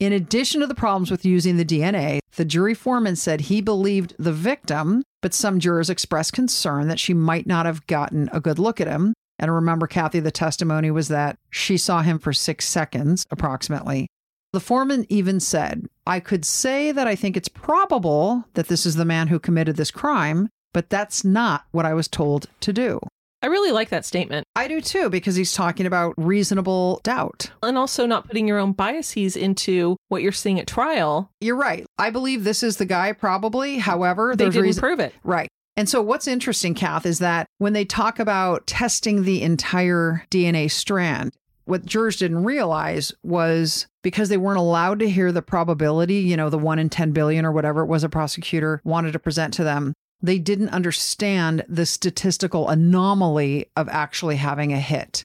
In 0.00 0.12
addition 0.12 0.60
to 0.60 0.66
the 0.66 0.74
problems 0.74 1.08
with 1.08 1.24
using 1.24 1.56
the 1.56 1.64
DNA, 1.64 2.18
the 2.34 2.44
jury 2.44 2.74
foreman 2.74 3.14
said 3.14 3.42
he 3.42 3.60
believed 3.60 4.16
the 4.18 4.32
victim, 4.32 5.04
but 5.22 5.34
some 5.34 5.60
jurors 5.60 5.88
expressed 5.90 6.32
concern 6.32 6.88
that 6.88 6.98
she 6.98 7.14
might 7.14 7.46
not 7.46 7.64
have 7.64 7.86
gotten 7.86 8.28
a 8.32 8.40
good 8.40 8.58
look 8.58 8.80
at 8.80 8.88
him. 8.88 9.14
And 9.40 9.52
remember, 9.52 9.86
Kathy, 9.86 10.20
the 10.20 10.30
testimony 10.30 10.90
was 10.90 11.08
that 11.08 11.38
she 11.48 11.76
saw 11.78 12.02
him 12.02 12.18
for 12.18 12.32
six 12.32 12.68
seconds 12.68 13.26
approximately. 13.30 14.06
The 14.52 14.60
foreman 14.60 15.06
even 15.08 15.40
said, 15.40 15.86
I 16.06 16.20
could 16.20 16.44
say 16.44 16.92
that 16.92 17.06
I 17.08 17.16
think 17.16 17.36
it's 17.36 17.48
probable 17.48 18.44
that 18.54 18.68
this 18.68 18.84
is 18.84 18.96
the 18.96 19.04
man 19.04 19.28
who 19.28 19.38
committed 19.38 19.76
this 19.76 19.90
crime, 19.90 20.48
but 20.74 20.90
that's 20.90 21.24
not 21.24 21.64
what 21.70 21.86
I 21.86 21.94
was 21.94 22.06
told 22.06 22.48
to 22.60 22.72
do. 22.72 23.00
I 23.42 23.46
really 23.46 23.72
like 23.72 23.88
that 23.88 24.04
statement. 24.04 24.44
I 24.54 24.68
do 24.68 24.82
too, 24.82 25.08
because 25.08 25.34
he's 25.36 25.54
talking 25.54 25.86
about 25.86 26.12
reasonable 26.18 27.00
doubt. 27.04 27.50
And 27.62 27.78
also 27.78 28.04
not 28.04 28.26
putting 28.26 28.46
your 28.46 28.58
own 28.58 28.72
biases 28.72 29.34
into 29.36 29.96
what 30.08 30.20
you're 30.22 30.32
seeing 30.32 30.60
at 30.60 30.66
trial. 30.66 31.30
You're 31.40 31.56
right. 31.56 31.86
I 31.96 32.10
believe 32.10 32.44
this 32.44 32.62
is 32.62 32.76
the 32.76 32.84
guy, 32.84 33.12
probably. 33.12 33.78
However, 33.78 34.34
They 34.36 34.44
didn't 34.44 34.62
reason- 34.62 34.80
prove 34.82 35.00
it. 35.00 35.14
Right. 35.24 35.48
And 35.80 35.88
so, 35.88 36.02
what's 36.02 36.28
interesting, 36.28 36.74
Kath, 36.74 37.06
is 37.06 37.20
that 37.20 37.46
when 37.56 37.72
they 37.72 37.86
talk 37.86 38.18
about 38.18 38.66
testing 38.66 39.22
the 39.22 39.40
entire 39.40 40.26
DNA 40.30 40.70
strand, 40.70 41.32
what 41.64 41.86
jurors 41.86 42.18
didn't 42.18 42.44
realize 42.44 43.14
was 43.22 43.86
because 44.02 44.28
they 44.28 44.36
weren't 44.36 44.58
allowed 44.58 44.98
to 44.98 45.08
hear 45.08 45.32
the 45.32 45.40
probability, 45.40 46.16
you 46.16 46.36
know, 46.36 46.50
the 46.50 46.58
one 46.58 46.78
in 46.78 46.90
10 46.90 47.12
billion 47.12 47.46
or 47.46 47.52
whatever 47.52 47.80
it 47.80 47.86
was 47.86 48.04
a 48.04 48.10
prosecutor 48.10 48.82
wanted 48.84 49.14
to 49.14 49.18
present 49.18 49.54
to 49.54 49.64
them, 49.64 49.94
they 50.20 50.38
didn't 50.38 50.68
understand 50.68 51.64
the 51.66 51.86
statistical 51.86 52.68
anomaly 52.68 53.70
of 53.74 53.88
actually 53.88 54.36
having 54.36 54.74
a 54.74 54.78
hit. 54.78 55.24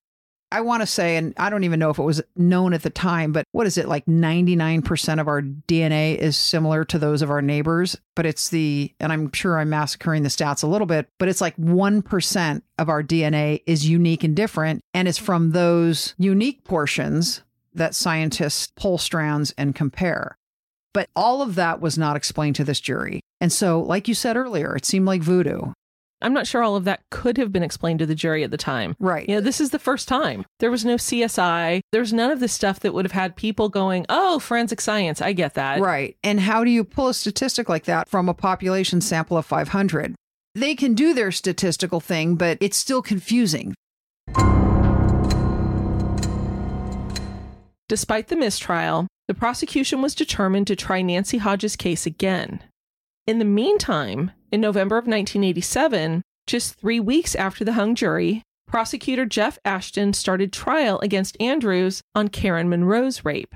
I 0.55 0.61
want 0.61 0.81
to 0.83 0.87
say, 0.87 1.17
and 1.17 1.33
I 1.35 1.49
don't 1.49 1.65
even 1.65 1.81
know 1.81 1.89
if 1.89 1.99
it 1.99 2.03
was 2.03 2.21
known 2.37 2.71
at 2.73 2.81
the 2.81 2.89
time, 2.89 3.33
but 3.33 3.43
what 3.51 3.67
is 3.67 3.77
it 3.77 3.89
like 3.89 4.05
99% 4.05 5.19
of 5.19 5.27
our 5.27 5.41
DNA 5.41 6.15
is 6.15 6.37
similar 6.37 6.85
to 6.85 6.97
those 6.97 7.21
of 7.21 7.29
our 7.29 7.41
neighbors? 7.41 7.97
But 8.15 8.25
it's 8.25 8.47
the, 8.47 8.93
and 9.01 9.11
I'm 9.11 9.33
sure 9.33 9.59
I'm 9.59 9.69
massacring 9.69 10.23
the 10.23 10.29
stats 10.29 10.63
a 10.63 10.67
little 10.67 10.87
bit, 10.87 11.09
but 11.17 11.27
it's 11.27 11.41
like 11.41 11.57
1% 11.57 12.61
of 12.79 12.87
our 12.87 13.03
DNA 13.03 13.63
is 13.65 13.89
unique 13.89 14.23
and 14.23 14.33
different. 14.33 14.79
And 14.93 15.09
it's 15.09 15.17
from 15.17 15.51
those 15.51 16.15
unique 16.17 16.63
portions 16.63 17.41
that 17.73 17.93
scientists 17.93 18.71
pull 18.77 18.97
strands 18.97 19.53
and 19.57 19.75
compare. 19.75 20.37
But 20.93 21.09
all 21.17 21.41
of 21.41 21.55
that 21.55 21.81
was 21.81 21.97
not 21.97 22.15
explained 22.15 22.55
to 22.55 22.63
this 22.63 22.79
jury. 22.79 23.19
And 23.41 23.51
so, 23.51 23.81
like 23.81 24.07
you 24.07 24.13
said 24.13 24.37
earlier, 24.37 24.73
it 24.73 24.85
seemed 24.85 25.05
like 25.05 25.21
voodoo. 25.21 25.73
I'm 26.25 26.33
not 26.33 26.47
sure 26.47 26.63
all 26.63 26.75
of 26.75 26.85
that 26.85 27.01
could 27.11 27.37
have 27.37 27.53
been 27.53 27.61
explained 27.61 27.99
to 27.99 28.07
the 28.07 28.15
jury 28.15 28.43
at 28.43 28.49
the 28.49 28.57
time. 28.57 28.95
Right. 28.99 29.29
You 29.29 29.35
know, 29.35 29.41
this 29.41 29.61
is 29.61 29.69
the 29.69 29.77
first 29.77 30.07
time. 30.07 30.43
There 30.59 30.71
was 30.71 30.83
no 30.83 30.95
CSI. 30.95 31.81
There's 31.91 32.11
none 32.11 32.31
of 32.31 32.39
this 32.39 32.51
stuff 32.51 32.79
that 32.79 32.95
would 32.95 33.05
have 33.05 33.11
had 33.11 33.35
people 33.35 33.69
going, 33.69 34.07
oh, 34.09 34.39
forensic 34.39 34.81
science. 34.81 35.21
I 35.21 35.33
get 35.33 35.53
that. 35.53 35.81
Right. 35.81 36.17
And 36.23 36.39
how 36.39 36.63
do 36.63 36.71
you 36.71 36.83
pull 36.83 37.09
a 37.09 37.13
statistic 37.13 37.69
like 37.69 37.83
that 37.83 38.09
from 38.09 38.27
a 38.27 38.33
population 38.33 39.01
sample 39.01 39.37
of 39.37 39.45
500? 39.45 40.15
They 40.55 40.73
can 40.73 40.95
do 40.95 41.13
their 41.13 41.31
statistical 41.31 41.99
thing, 41.99 42.37
but 42.37 42.57
it's 42.59 42.75
still 42.75 43.03
confusing. 43.03 43.75
Despite 47.87 48.29
the 48.29 48.35
mistrial, 48.35 49.05
the 49.27 49.35
prosecution 49.35 50.01
was 50.01 50.15
determined 50.15 50.65
to 50.65 50.75
try 50.75 51.03
Nancy 51.03 51.37
Hodges' 51.37 51.75
case 51.75 52.07
again. 52.07 52.63
In 53.27 53.39
the 53.39 53.45
meantime, 53.45 54.31
in 54.51 54.61
November 54.61 54.97
of 54.97 55.07
1987, 55.07 56.21
just 56.45 56.75
three 56.75 56.99
weeks 56.99 57.33
after 57.33 57.65
the 57.65 57.73
hung 57.73 57.95
jury, 57.95 58.43
prosecutor 58.67 59.25
Jeff 59.25 59.57
Ashton 59.65 60.13
started 60.13 60.53
trial 60.53 60.99
against 60.99 61.35
Andrews 61.41 62.01
on 62.13 62.27
Karen 62.27 62.69
Munroe's 62.69 63.25
rape. 63.25 63.55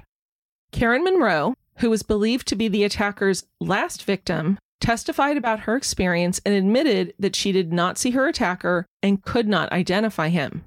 Karen 0.71 1.03
Munroe, 1.03 1.53
who 1.77 1.91
was 1.91 2.01
believed 2.01 2.47
to 2.47 2.55
be 2.55 2.67
the 2.67 2.83
attacker's 2.83 3.45
last 3.59 4.03
victim, 4.03 4.57
testified 4.81 5.37
about 5.37 5.61
her 5.61 5.75
experience 5.75 6.41
and 6.43 6.55
admitted 6.55 7.13
that 7.19 7.35
she 7.35 7.51
did 7.51 7.71
not 7.71 7.99
see 7.99 8.11
her 8.11 8.27
attacker 8.27 8.87
and 9.03 9.23
could 9.23 9.47
not 9.47 9.71
identify 9.71 10.29
him. 10.29 10.63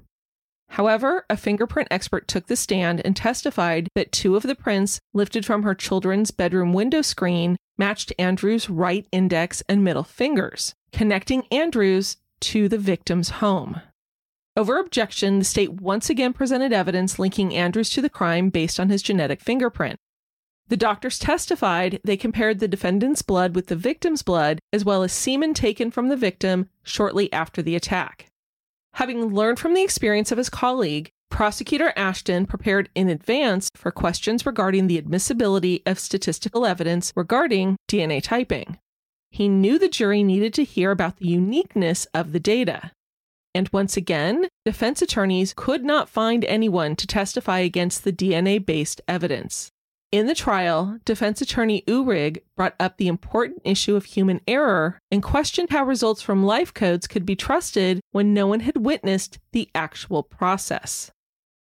However, 0.69 1.25
a 1.29 1.35
fingerprint 1.35 1.89
expert 1.91 2.27
took 2.29 2.47
the 2.47 2.55
stand 2.55 3.01
and 3.03 3.17
testified 3.17 3.89
that 3.95 4.13
two 4.13 4.37
of 4.37 4.43
the 4.43 4.55
prints 4.55 4.99
lifted 5.13 5.45
from 5.45 5.63
her 5.63 5.75
children's 5.75 6.31
bedroom 6.31 6.71
window 6.71 7.01
screen 7.01 7.57
matched 7.77 8.13
Andrews' 8.19 8.69
right 8.69 9.07
index 9.11 9.63
and 9.67 9.83
middle 9.83 10.03
fingers, 10.03 10.75
connecting 10.91 11.45
Andrews 11.51 12.17
to 12.41 12.67
the 12.69 12.77
victim's 12.77 13.29
home. 13.29 13.81
Over 14.55 14.77
objection, 14.77 15.39
the 15.39 15.45
state 15.45 15.81
once 15.81 16.09
again 16.09 16.33
presented 16.33 16.71
evidence 16.71 17.17
linking 17.17 17.55
Andrews 17.55 17.89
to 17.91 18.01
the 18.01 18.09
crime 18.09 18.49
based 18.49 18.79
on 18.79 18.89
his 18.89 19.01
genetic 19.01 19.41
fingerprint. 19.41 19.97
The 20.67 20.77
doctors 20.77 21.19
testified 21.19 21.99
they 22.03 22.17
compared 22.17 22.59
the 22.59 22.67
defendant's 22.67 23.21
blood 23.21 23.55
with 23.55 23.67
the 23.67 23.75
victim's 23.75 24.21
blood, 24.21 24.59
as 24.71 24.85
well 24.85 25.03
as 25.03 25.11
semen 25.11 25.53
taken 25.53 25.91
from 25.91 26.09
the 26.09 26.15
victim 26.15 26.69
shortly 26.83 27.31
after 27.33 27.61
the 27.61 27.75
attack. 27.75 28.27
Having 28.93 29.33
learned 29.33 29.59
from 29.59 29.73
the 29.73 29.83
experience 29.83 30.31
of 30.31 30.37
his 30.37 30.49
colleague, 30.49 31.11
prosecutor 31.33 31.91
Ashton 31.95 32.45
prepared 32.45 32.89
in 32.93 33.09
advance 33.09 33.67
for 33.73 33.89
questions 33.89 34.45
regarding 34.45 34.85
the 34.85 34.99
admissibility 34.99 35.81
of 35.83 35.97
statistical 35.97 36.63
evidence 36.63 37.11
regarding 37.15 37.75
DNA 37.89 38.21
typing. 38.21 38.77
He 39.31 39.49
knew 39.49 39.79
the 39.79 39.89
jury 39.89 40.21
needed 40.21 40.53
to 40.53 40.63
hear 40.63 40.91
about 40.91 41.17
the 41.17 41.27
uniqueness 41.27 42.05
of 42.13 42.33
the 42.33 42.39
data. 42.39 42.91
And 43.55 43.67
once 43.73 43.97
again, 43.97 44.47
defense 44.63 45.01
attorneys 45.01 45.55
could 45.55 45.83
not 45.83 46.07
find 46.07 46.45
anyone 46.45 46.95
to 46.97 47.07
testify 47.07 47.59
against 47.59 48.03
the 48.03 48.13
DNA 48.13 48.63
based 48.63 49.01
evidence. 49.07 49.71
In 50.11 50.27
the 50.27 50.35
trial, 50.35 50.99
defense 51.03 51.41
attorney 51.41 51.81
Uhrig 51.87 52.43
brought 52.55 52.75
up 52.79 52.97
the 52.97 53.07
important 53.07 53.63
issue 53.63 53.95
of 53.95 54.05
human 54.05 54.39
error 54.47 54.99
and 55.09 55.23
questioned 55.23 55.71
how 55.71 55.83
results 55.83 56.21
from 56.21 56.45
life 56.45 56.71
codes 56.71 57.07
could 57.07 57.25
be 57.25 57.35
trusted 57.35 58.01
when 58.11 58.35
no 58.35 58.45
one 58.45 58.59
had 58.59 58.85
witnessed 58.85 59.39
the 59.51 59.67
actual 59.73 60.21
process. 60.21 61.11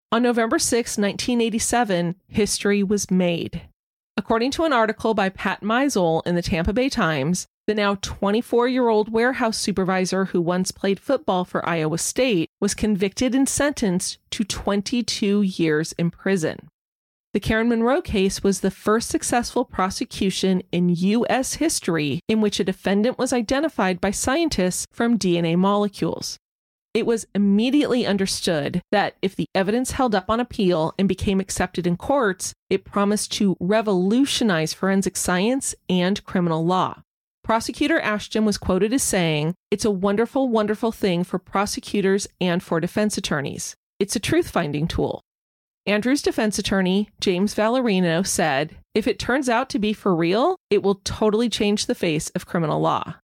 On 0.09 0.23
November 0.23 0.57
6, 0.57 0.97
1987, 0.97 2.15
history 2.29 2.81
was 2.81 3.11
made. 3.11 3.63
According 4.15 4.51
to 4.51 4.63
an 4.63 4.71
article 4.71 5.13
by 5.13 5.27
Pat 5.27 5.61
Meisel 5.61 6.25
in 6.25 6.35
the 6.35 6.41
Tampa 6.41 6.71
Bay 6.71 6.87
Times, 6.87 7.45
the 7.67 7.75
now 7.75 7.95
24 8.01 8.69
year 8.69 8.87
old 8.87 9.11
warehouse 9.11 9.57
supervisor 9.57 10.25
who 10.25 10.39
once 10.39 10.71
played 10.71 11.01
football 11.01 11.43
for 11.43 11.67
Iowa 11.67 11.97
State 11.97 12.49
was 12.61 12.73
convicted 12.73 13.35
and 13.35 13.49
sentenced 13.49 14.19
to 14.31 14.45
22 14.45 15.41
years 15.41 15.91
in 15.93 16.09
prison. 16.09 16.69
The 17.33 17.41
Karen 17.41 17.67
Munroe 17.67 18.01
case 18.01 18.41
was 18.41 18.61
the 18.61 18.71
first 18.71 19.09
successful 19.09 19.65
prosecution 19.65 20.63
in 20.71 20.87
U.S. 20.87 21.55
history 21.55 22.21
in 22.29 22.39
which 22.39 22.61
a 22.61 22.63
defendant 22.63 23.17
was 23.17 23.33
identified 23.33 23.99
by 23.99 24.11
scientists 24.11 24.87
from 24.89 25.19
DNA 25.19 25.57
molecules. 25.57 26.39
It 26.97 27.05
was 27.05 27.27
immediately 27.35 28.07
understood 28.07 28.81
that 28.91 29.17
if 29.21 29.35
the 29.35 29.45
evidence 29.53 29.91
held 29.91 30.15
up 30.15 30.31
on 30.31 30.39
appeal 30.39 30.95
and 30.97 31.07
became 31.07 31.39
accepted 31.39 31.85
in 31.85 31.95
courts, 31.95 32.55
it 32.71 32.85
promised 32.85 33.31
to 33.33 33.55
revolutionize 33.59 34.73
forensic 34.73 35.15
science 35.15 35.75
and 35.87 36.23
criminal 36.23 36.65
law. 36.65 37.03
Prosecutor 37.43 37.99
Ashton 37.99 38.45
was 38.45 38.57
quoted 38.57 38.93
as 38.93 39.03
saying, 39.03 39.53
It's 39.69 39.85
a 39.85 39.91
wonderful, 39.91 40.49
wonderful 40.49 40.91
thing 40.91 41.23
for 41.23 41.37
prosecutors 41.37 42.27
and 42.41 42.63
for 42.63 42.79
defense 42.79 43.15
attorneys. 43.15 43.75
It's 43.99 44.15
a 44.15 44.19
truth 44.19 44.49
finding 44.49 44.87
tool. 44.87 45.21
Andrews' 45.85 46.23
defense 46.23 46.57
attorney, 46.57 47.11
James 47.21 47.53
Valerino, 47.53 48.25
said, 48.25 48.75
If 48.95 49.05
it 49.07 49.19
turns 49.19 49.49
out 49.49 49.69
to 49.69 49.77
be 49.77 49.93
for 49.93 50.15
real, 50.15 50.57
it 50.71 50.81
will 50.81 50.95
totally 51.03 51.47
change 51.47 51.85
the 51.85 51.93
face 51.93 52.29
of 52.29 52.47
criminal 52.47 52.81
law. 52.81 53.17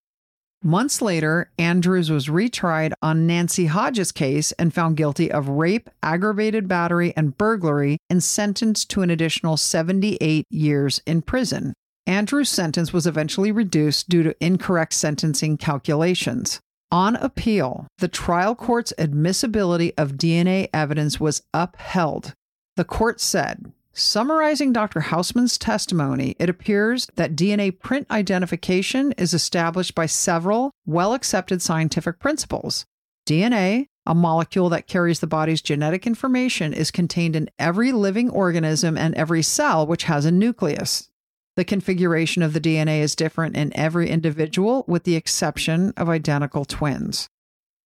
Months 0.66 1.02
later, 1.02 1.52
Andrews 1.60 2.10
was 2.10 2.28
retried 2.28 2.94
on 3.02 3.28
Nancy 3.28 3.66
Hodges' 3.66 4.14
case 4.14 4.54
and 4.54 4.74
found 4.74 4.96
guilty 4.96 5.30
of 5.30 5.50
rape, 5.50 5.90
aggravated 6.02 6.70
battery, 6.70 7.14
and 7.18 7.38
burglary 7.38 7.98
and 8.10 8.24
sentenced 8.24 8.90
to 8.92 9.02
an 9.02 9.10
additional 9.10 9.58
78 9.58 10.46
years 10.50 11.02
in 11.06 11.22
prison. 11.22 11.74
Andrews' 12.08 12.48
sentence 12.48 12.94
was 12.94 13.06
eventually 13.06 13.52
reduced 13.52 14.08
due 14.08 14.24
to 14.24 14.36
incorrect 14.40 14.94
sentencing 14.94 15.58
calculations. 15.58 16.62
On 16.94 17.18
appeal, 17.18 17.88
the 17.98 18.08
trial 18.08 18.56
court's 18.56 18.94
admissibility 18.98 19.94
of 19.98 20.14
DNA 20.14 20.70
evidence 20.74 21.20
was 21.20 21.42
upheld. 21.54 22.34
The 22.78 22.86
court 22.86 23.20
said, 23.20 23.74
Summarizing 23.96 24.74
Dr. 24.74 25.02
Housman's 25.02 25.56
testimony, 25.56 26.36
it 26.40 26.50
appears 26.50 27.08
that 27.16 27.36
DNA 27.36 27.78
print 27.78 28.08
identification 28.10 29.12
is 29.20 29.36
established 29.36 29.94
by 29.94 30.08
several 30.08 30.72
well 30.88 31.14
accepted 31.14 31.62
scientific 31.62 32.18
principles. 32.18 32.88
DNA, 33.28 33.90
a 34.08 34.16
molecule 34.16 34.68
that 34.70 34.88
carries 34.88 35.20
the 35.20 35.28
body's 35.28 35.62
genetic 35.62 36.08
information, 36.08 36.74
is 36.74 36.90
contained 36.90 37.36
in 37.36 37.52
every 37.60 37.92
living 37.92 38.32
organism 38.32 38.98
and 38.98 39.14
every 39.14 39.44
cell 39.44 39.86
which 39.86 40.06
has 40.06 40.26
a 40.26 40.32
nucleus. 40.32 41.10
The 41.56 41.64
configuration 41.64 42.42
of 42.42 42.54
the 42.54 42.60
DNA 42.60 43.02
is 43.02 43.16
different 43.16 43.56
in 43.56 43.72
every 43.78 44.10
individual, 44.10 44.86
with 44.88 45.04
the 45.04 45.16
exception 45.16 45.94
of 45.96 46.10
identical 46.10 46.66
twins. 46.66 47.30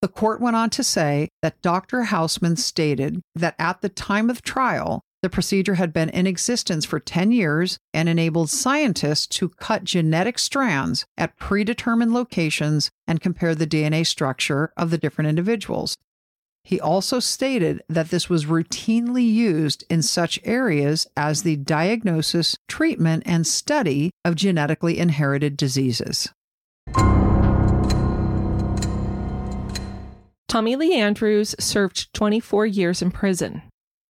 The 0.01 0.07
court 0.07 0.39
went 0.39 0.55
on 0.55 0.69
to 0.69 0.85
say 0.85 1.27
that 1.41 1.61
Dr. 1.61 2.03
Housman 2.03 2.57
stated 2.57 3.21
that 3.35 3.55
at 3.59 3.81
the 3.81 3.89
time 3.89 4.29
of 4.29 4.41
trial, 4.41 5.01
the 5.27 5.33
procedure 5.33 5.75
had 5.75 5.91
been 5.91 6.07
in 6.07 6.25
existence 6.25 6.85
for 6.85 7.01
10 7.01 7.33
years 7.33 7.79
and 7.93 8.07
enabled 8.07 8.49
scientists 8.49 9.27
to 9.27 9.49
cut 9.49 9.83
genetic 9.83 10.39
strands 10.39 11.05
at 11.17 11.35
predetermined 11.35 12.13
locations 12.13 12.89
and 13.05 13.19
compare 13.19 13.53
the 13.53 13.67
DNA 13.67 14.07
structure 14.07 14.71
of 14.77 14.89
the 14.89 14.97
different 14.97 15.27
individuals. 15.27 15.97
He 16.63 16.79
also 16.79 17.19
stated 17.19 17.81
that 17.89 18.09
this 18.09 18.29
was 18.29 18.45
routinely 18.45 19.29
used 19.29 19.83
in 19.89 20.01
such 20.01 20.39
areas 20.45 21.07
as 21.17 21.43
the 21.43 21.57
diagnosis, 21.57 22.55
treatment, 22.69 23.23
and 23.25 23.45
study 23.45 24.11
of 24.23 24.35
genetically 24.35 24.97
inherited 24.97 25.57
diseases. 25.57 26.29
Tommy 30.47 30.77
Lee 30.77 30.95
Andrews 30.95 31.53
served 31.59 32.13
24 32.13 32.65
years 32.65 33.01
in 33.01 33.11
prison. 33.11 33.61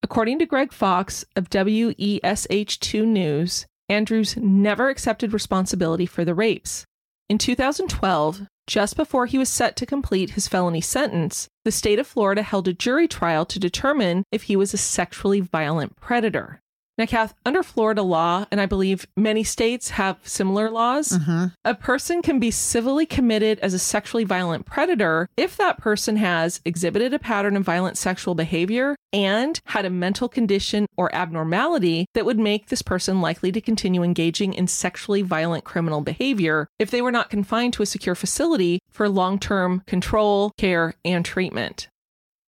According 0.03 0.39
to 0.39 0.45
Greg 0.45 0.71
Fox 0.71 1.25
of 1.35 1.49
WESH2 1.49 3.05
News, 3.05 3.65
Andrews 3.89 4.37
never 4.37 4.89
accepted 4.89 5.33
responsibility 5.33 6.05
for 6.05 6.23
the 6.23 6.35
rapes. 6.35 6.85
In 7.29 7.37
2012, 7.37 8.47
just 8.67 8.95
before 8.95 9.25
he 9.25 9.37
was 9.37 9.49
set 9.49 9.75
to 9.77 9.85
complete 9.85 10.31
his 10.31 10.47
felony 10.47 10.81
sentence, 10.81 11.47
the 11.65 11.71
state 11.71 11.99
of 11.99 12.07
Florida 12.07 12.41
held 12.41 12.67
a 12.67 12.73
jury 12.73 13.07
trial 13.07 13.45
to 13.45 13.59
determine 13.59 14.23
if 14.31 14.43
he 14.43 14.55
was 14.55 14.73
a 14.73 14.77
sexually 14.77 15.39
violent 15.39 15.95
predator. 15.95 16.61
Now, 16.97 17.05
Kath, 17.05 17.35
under 17.45 17.61
Florida 17.61 18.01
law, 18.01 18.45
and 18.51 18.59
I 18.59 18.65
believe 18.65 19.05
many 19.15 19.43
states 19.43 19.91
have 19.91 20.17
similar 20.23 20.69
laws, 20.71 21.09
Mm-hmm. 21.09 21.45
a 21.63 21.75
person 21.75 22.21
can 22.21 22.39
be 22.39 22.49
civilly 22.51 23.05
committed 23.05 23.59
as 23.59 23.73
a 23.73 23.79
sexually 23.79 24.23
violent 24.23 24.65
predator 24.65 25.29
if 25.37 25.55
that 25.57 25.77
person 25.77 26.17
has 26.17 26.59
exhibited 26.65 27.13
a 27.13 27.19
pattern 27.19 27.55
of 27.55 27.63
violent 27.63 27.97
sexual 27.97 28.33
behavior 28.33 28.95
and 29.13 29.59
had 29.65 29.85
a 29.85 29.89
mental 29.89 30.27
condition 30.27 30.85
or 30.97 31.13
abnormality 31.13 32.07
that 32.13 32.25
would 32.25 32.39
make 32.39 32.67
this 32.67 32.81
person 32.81 33.21
likely 33.21 33.51
to 33.51 33.61
continue 33.61 34.01
engaging 34.03 34.53
in 34.53 34.67
sexually 34.67 35.21
violent 35.21 35.63
criminal 35.63 36.01
behavior 36.01 36.67
if 36.79 36.89
they 36.89 37.01
were 37.01 37.11
not 37.11 37.29
confined 37.29 37.73
to 37.73 37.83
a 37.83 37.85
secure 37.85 38.15
facility 38.15 38.79
for 38.89 39.07
long 39.07 39.37
term 39.39 39.81
control, 39.85 40.51
care, 40.57 40.93
and 41.05 41.23
treatment. 41.23 41.87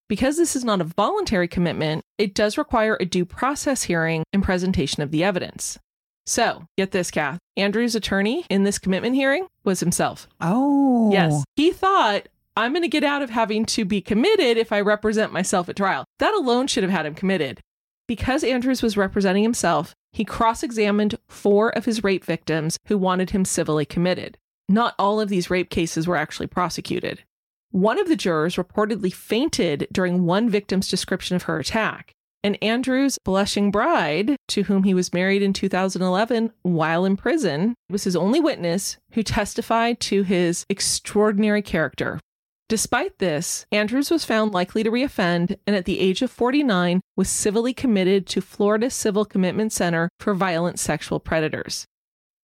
Because 0.10 0.38
this 0.38 0.56
is 0.56 0.66
not 0.66 0.82
a 0.82 0.86
voluntary 0.86 1.48
commitment, 1.48 2.04
it 2.18 2.34
does 2.34 2.58
require 2.58 2.98
a 3.00 3.06
due 3.06 3.26
process 3.26 3.84
hearing 3.84 4.24
and 4.34 4.44
presentation 4.44 5.04
of 5.04 5.12
the 5.12 5.24
evidence. 5.24 5.78
So, 6.26 6.66
get 6.78 6.92
this, 6.92 7.12
Kath. 7.12 7.38
Andrews' 7.56 7.96
attorney 7.96 8.46
in 8.50 8.64
this 8.64 8.80
commitment 8.80 9.16
hearing 9.16 9.48
was 9.64 9.80
himself. 9.80 10.28
Oh. 10.42 11.12
Yes. 11.12 11.44
He 11.56 11.72
thought, 11.72 12.28
I'm 12.58 12.74
going 12.74 12.82
to 12.82 12.88
get 12.88 13.04
out 13.04 13.22
of 13.22 13.30
having 13.30 13.66
to 13.68 13.86
be 13.86 14.02
committed 14.02 14.58
if 14.58 14.72
I 14.72 14.82
represent 14.82 15.32
myself 15.32 15.70
at 15.70 15.76
trial. 15.76 16.06
That 16.18 16.34
alone 16.34 16.68
should 16.68 16.84
have 16.84 16.92
had 16.92 17.06
him 17.06 17.16
committed. 17.16 17.62
Because 18.08 18.44
Andrews 18.44 18.82
was 18.82 18.98
representing 18.98 19.44
himself, 19.44 19.94
he 20.12 20.26
cross 20.26 20.64
examined 20.64 21.20
four 21.28 21.70
of 21.70 21.86
his 21.86 22.04
rape 22.04 22.26
victims 22.26 22.78
who 22.88 22.98
wanted 22.98 23.30
him 23.30 23.46
civilly 23.46 23.86
committed. 23.86 24.38
Not 24.68 24.96
all 24.98 25.22
of 25.22 25.30
these 25.30 25.52
rape 25.52 25.70
cases 25.70 26.08
were 26.08 26.16
actually 26.16 26.48
prosecuted. 26.48 27.24
One 27.72 28.00
of 28.00 28.08
the 28.08 28.16
jurors 28.16 28.56
reportedly 28.56 29.14
fainted 29.14 29.88
during 29.92 30.26
one 30.26 30.50
victim's 30.50 30.88
description 30.88 31.36
of 31.36 31.44
her 31.44 31.60
attack. 31.60 32.14
And 32.44 32.58
Andrews' 32.64 33.20
blushing 33.24 33.70
bride, 33.70 34.38
to 34.48 34.64
whom 34.64 34.84
he 34.84 34.94
was 34.94 35.14
married 35.14 35.44
in 35.44 35.54
2011 35.54 36.52
while 36.64 37.06
in 37.06 37.18
prison, 37.18 37.76
was 37.90 38.06
his 38.06 38.16
only 38.16 38.40
witness 38.40 38.98
who 39.12 39.24
testified 39.24 40.00
to 40.02 40.24
his 40.24 40.66
extraordinary 40.70 41.62
character. 41.62 42.20
Despite 42.70 43.18
this, 43.18 43.66
Andrews 43.72 44.10
was 44.10 44.26
found 44.26 44.52
likely 44.52 44.84
to 44.84 44.92
reoffend 44.92 45.58
and 45.68 45.76
at 45.76 45.86
the 45.86 46.00
age 46.00 46.22
of 46.22 46.32
49 46.32 47.02
was 47.16 47.30
civilly 47.30 47.74
committed 47.74 48.26
to 48.28 48.42
Florida 48.42 48.90
Civil 48.90 49.26
Commitment 49.26 49.74
Center 49.74 50.08
for 50.20 50.34
Violent 50.34 50.80
Sexual 50.80 51.20
Predators. 51.20 51.86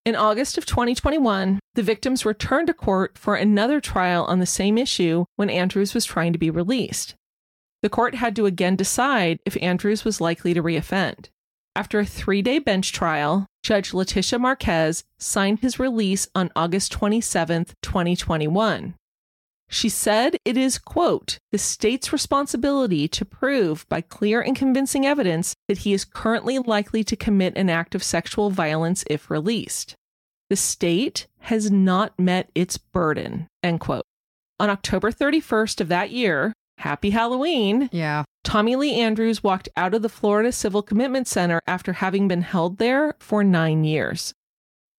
In 0.05 0.15
August 0.15 0.55
of 0.59 0.67
2021, 0.67 1.59
the 1.73 1.81
victims 1.81 2.27
returned 2.27 2.67
to 2.67 2.75
court 2.75 3.17
for 3.17 3.33
another 3.33 3.81
trial 3.81 4.23
on 4.25 4.37
the 4.37 4.45
same 4.45 4.77
issue 4.77 5.25
when 5.35 5.49
Andrews 5.49 5.95
was 5.95 6.05
trying 6.05 6.31
to 6.31 6.37
be 6.37 6.51
released. 6.51 7.15
The 7.81 7.89
court 7.89 8.13
had 8.13 8.35
to 8.35 8.45
again 8.45 8.75
decide 8.75 9.39
if 9.45 9.57
Andrews 9.63 10.05
was 10.05 10.21
likely 10.21 10.53
to 10.53 10.61
reoffend. 10.61 11.29
After 11.75 11.99
a 11.99 12.05
three 12.05 12.43
day 12.43 12.59
bench 12.59 12.93
trial, 12.93 13.47
Judge 13.63 13.95
Letitia 13.95 14.37
Marquez 14.37 15.03
signed 15.17 15.61
his 15.61 15.79
release 15.79 16.27
on 16.35 16.51
August 16.55 16.91
27, 16.91 17.65
2021. 17.81 18.93
She 19.68 19.89
said 19.89 20.38
it 20.45 20.57
is, 20.57 20.78
quote, 20.78 21.39
the 21.51 21.57
state's 21.57 22.13
responsibility 22.13 23.07
to 23.07 23.26
prove 23.26 23.88
by 23.89 24.01
clear 24.01 24.41
and 24.41 24.55
convincing 24.55 25.05
evidence 25.05 25.55
that 25.68 25.80
he 25.80 25.93
is 25.93 26.05
currently 26.05 26.59
likely 26.59 27.03
to 27.03 27.16
commit 27.16 27.57
an 27.57 27.70
act 27.70 27.95
of 27.95 28.03
sexual 28.03 28.49
violence 28.51 29.03
if 29.09 29.30
released. 29.30 29.95
The 30.49 30.55
state 30.55 31.28
has 31.39 31.72
not 31.72 32.18
met 32.20 32.51
its 32.53 32.78
burden, 32.78 33.47
end 33.63 33.80
quote. 33.80 34.03
On 34.59 34.70
October 34.70 35.11
31st 35.11 35.82
of 35.82 35.88
that 35.88 36.11
year, 36.11 36.53
happy 36.78 37.09
Halloween, 37.09 37.89
Yeah. 37.91 38.24
Tommy 38.43 38.76
Lee 38.76 38.93
Andrews 39.01 39.43
walked 39.43 39.68
out 39.76 39.95
of 39.95 40.03
the 40.03 40.09
Florida 40.09 40.51
Civil 40.51 40.84
Commitment 40.84 41.28
Center 41.28 41.59
after 41.66 41.93
having 41.93 42.28
been 42.28 42.43
held 42.43 42.78
there 42.78 43.16
for 43.20 43.43
nine 43.43 43.84
years. 43.84 44.34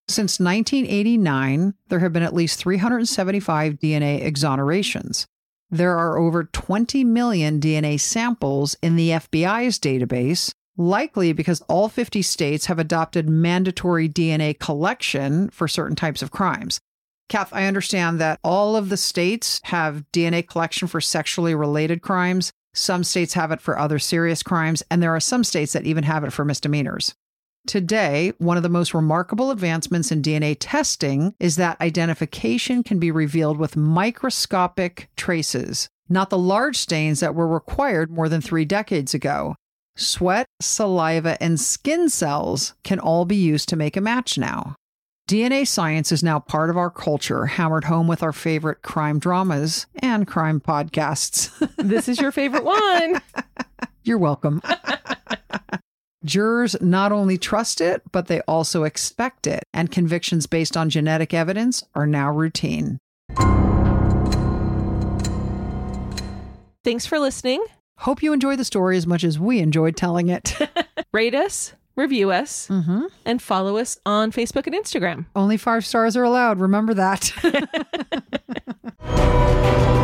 Since 0.08 0.38
1989, 0.38 1.74
there 1.88 1.98
have 1.98 2.12
been 2.12 2.22
at 2.22 2.34
least 2.34 2.60
375 2.60 3.74
DNA 3.74 4.22
exonerations. 4.24 5.26
There 5.68 5.98
are 5.98 6.16
over 6.16 6.44
20 6.44 7.02
million 7.02 7.58
DNA 7.60 7.98
samples 7.98 8.76
in 8.82 8.94
the 8.94 9.10
FBI's 9.10 9.80
database, 9.80 10.52
likely 10.76 11.32
because 11.32 11.60
all 11.62 11.88
50 11.88 12.22
states 12.22 12.66
have 12.66 12.78
adopted 12.78 13.28
mandatory 13.28 14.08
DNA 14.08 14.56
collection 14.56 15.50
for 15.50 15.66
certain 15.66 15.96
types 15.96 16.22
of 16.22 16.30
crimes. 16.30 16.78
Kath, 17.28 17.52
I 17.52 17.66
understand 17.66 18.20
that 18.20 18.38
all 18.44 18.76
of 18.76 18.90
the 18.90 18.96
states 18.96 19.60
have 19.64 20.04
DNA 20.12 20.46
collection 20.46 20.86
for 20.86 21.00
sexually 21.00 21.56
related 21.56 22.00
crimes. 22.00 22.52
Some 22.74 23.02
states 23.02 23.34
have 23.34 23.50
it 23.50 23.60
for 23.60 23.76
other 23.76 23.98
serious 23.98 24.44
crimes, 24.44 24.84
and 24.88 25.02
there 25.02 25.16
are 25.16 25.20
some 25.20 25.42
states 25.42 25.72
that 25.72 25.84
even 25.84 26.04
have 26.04 26.22
it 26.22 26.32
for 26.32 26.44
misdemeanors. 26.44 27.16
Today, 27.66 28.32
one 28.38 28.56
of 28.56 28.62
the 28.62 28.68
most 28.68 28.94
remarkable 28.94 29.50
advancements 29.50 30.12
in 30.12 30.22
DNA 30.22 30.56
testing 30.58 31.34
is 31.40 31.56
that 31.56 31.80
identification 31.80 32.84
can 32.84 33.00
be 33.00 33.10
revealed 33.10 33.58
with 33.58 33.74
microscopic 33.76 35.10
traces, 35.16 35.88
not 36.08 36.30
the 36.30 36.38
large 36.38 36.76
stains 36.76 37.18
that 37.18 37.34
were 37.34 37.48
required 37.48 38.08
more 38.08 38.28
than 38.28 38.40
three 38.40 38.64
decades 38.64 39.14
ago. 39.14 39.56
Sweat, 39.96 40.46
saliva, 40.60 41.42
and 41.42 41.58
skin 41.58 42.08
cells 42.08 42.74
can 42.84 43.00
all 43.00 43.24
be 43.24 43.36
used 43.36 43.68
to 43.70 43.76
make 43.76 43.96
a 43.96 44.00
match 44.00 44.38
now. 44.38 44.76
DNA 45.28 45.66
science 45.66 46.12
is 46.12 46.22
now 46.22 46.38
part 46.38 46.70
of 46.70 46.76
our 46.76 46.90
culture, 46.90 47.46
hammered 47.46 47.84
home 47.84 48.06
with 48.06 48.22
our 48.22 48.32
favorite 48.32 48.82
crime 48.82 49.18
dramas 49.18 49.86
and 49.96 50.28
crime 50.28 50.60
podcasts. 50.60 51.50
This 51.78 52.08
is 52.08 52.20
your 52.20 52.30
favorite 52.30 52.62
one. 52.62 53.20
You're 54.04 54.18
welcome. 54.18 54.62
Jurors 56.26 56.76
not 56.80 57.12
only 57.12 57.38
trust 57.38 57.80
it, 57.80 58.02
but 58.12 58.26
they 58.26 58.40
also 58.42 58.82
expect 58.82 59.46
it, 59.46 59.62
and 59.72 59.90
convictions 59.90 60.46
based 60.46 60.76
on 60.76 60.90
genetic 60.90 61.32
evidence 61.32 61.84
are 61.94 62.06
now 62.06 62.30
routine. 62.30 62.98
Thanks 66.84 67.06
for 67.06 67.18
listening. 67.18 67.64
Hope 67.98 68.22
you 68.22 68.32
enjoyed 68.32 68.58
the 68.58 68.64
story 68.64 68.96
as 68.96 69.06
much 69.06 69.24
as 69.24 69.38
we 69.38 69.60
enjoyed 69.60 69.96
telling 69.96 70.28
it. 70.28 70.54
Rate 71.12 71.34
us, 71.34 71.72
review 71.94 72.30
us, 72.30 72.68
mm-hmm. 72.68 73.04
and 73.24 73.40
follow 73.40 73.78
us 73.78 73.98
on 74.04 74.32
Facebook 74.32 74.66
and 74.66 74.74
Instagram. 74.74 75.26
Only 75.34 75.56
five 75.56 75.86
stars 75.86 76.16
are 76.16 76.24
allowed. 76.24 76.60
Remember 76.60 76.92
that. 76.94 77.32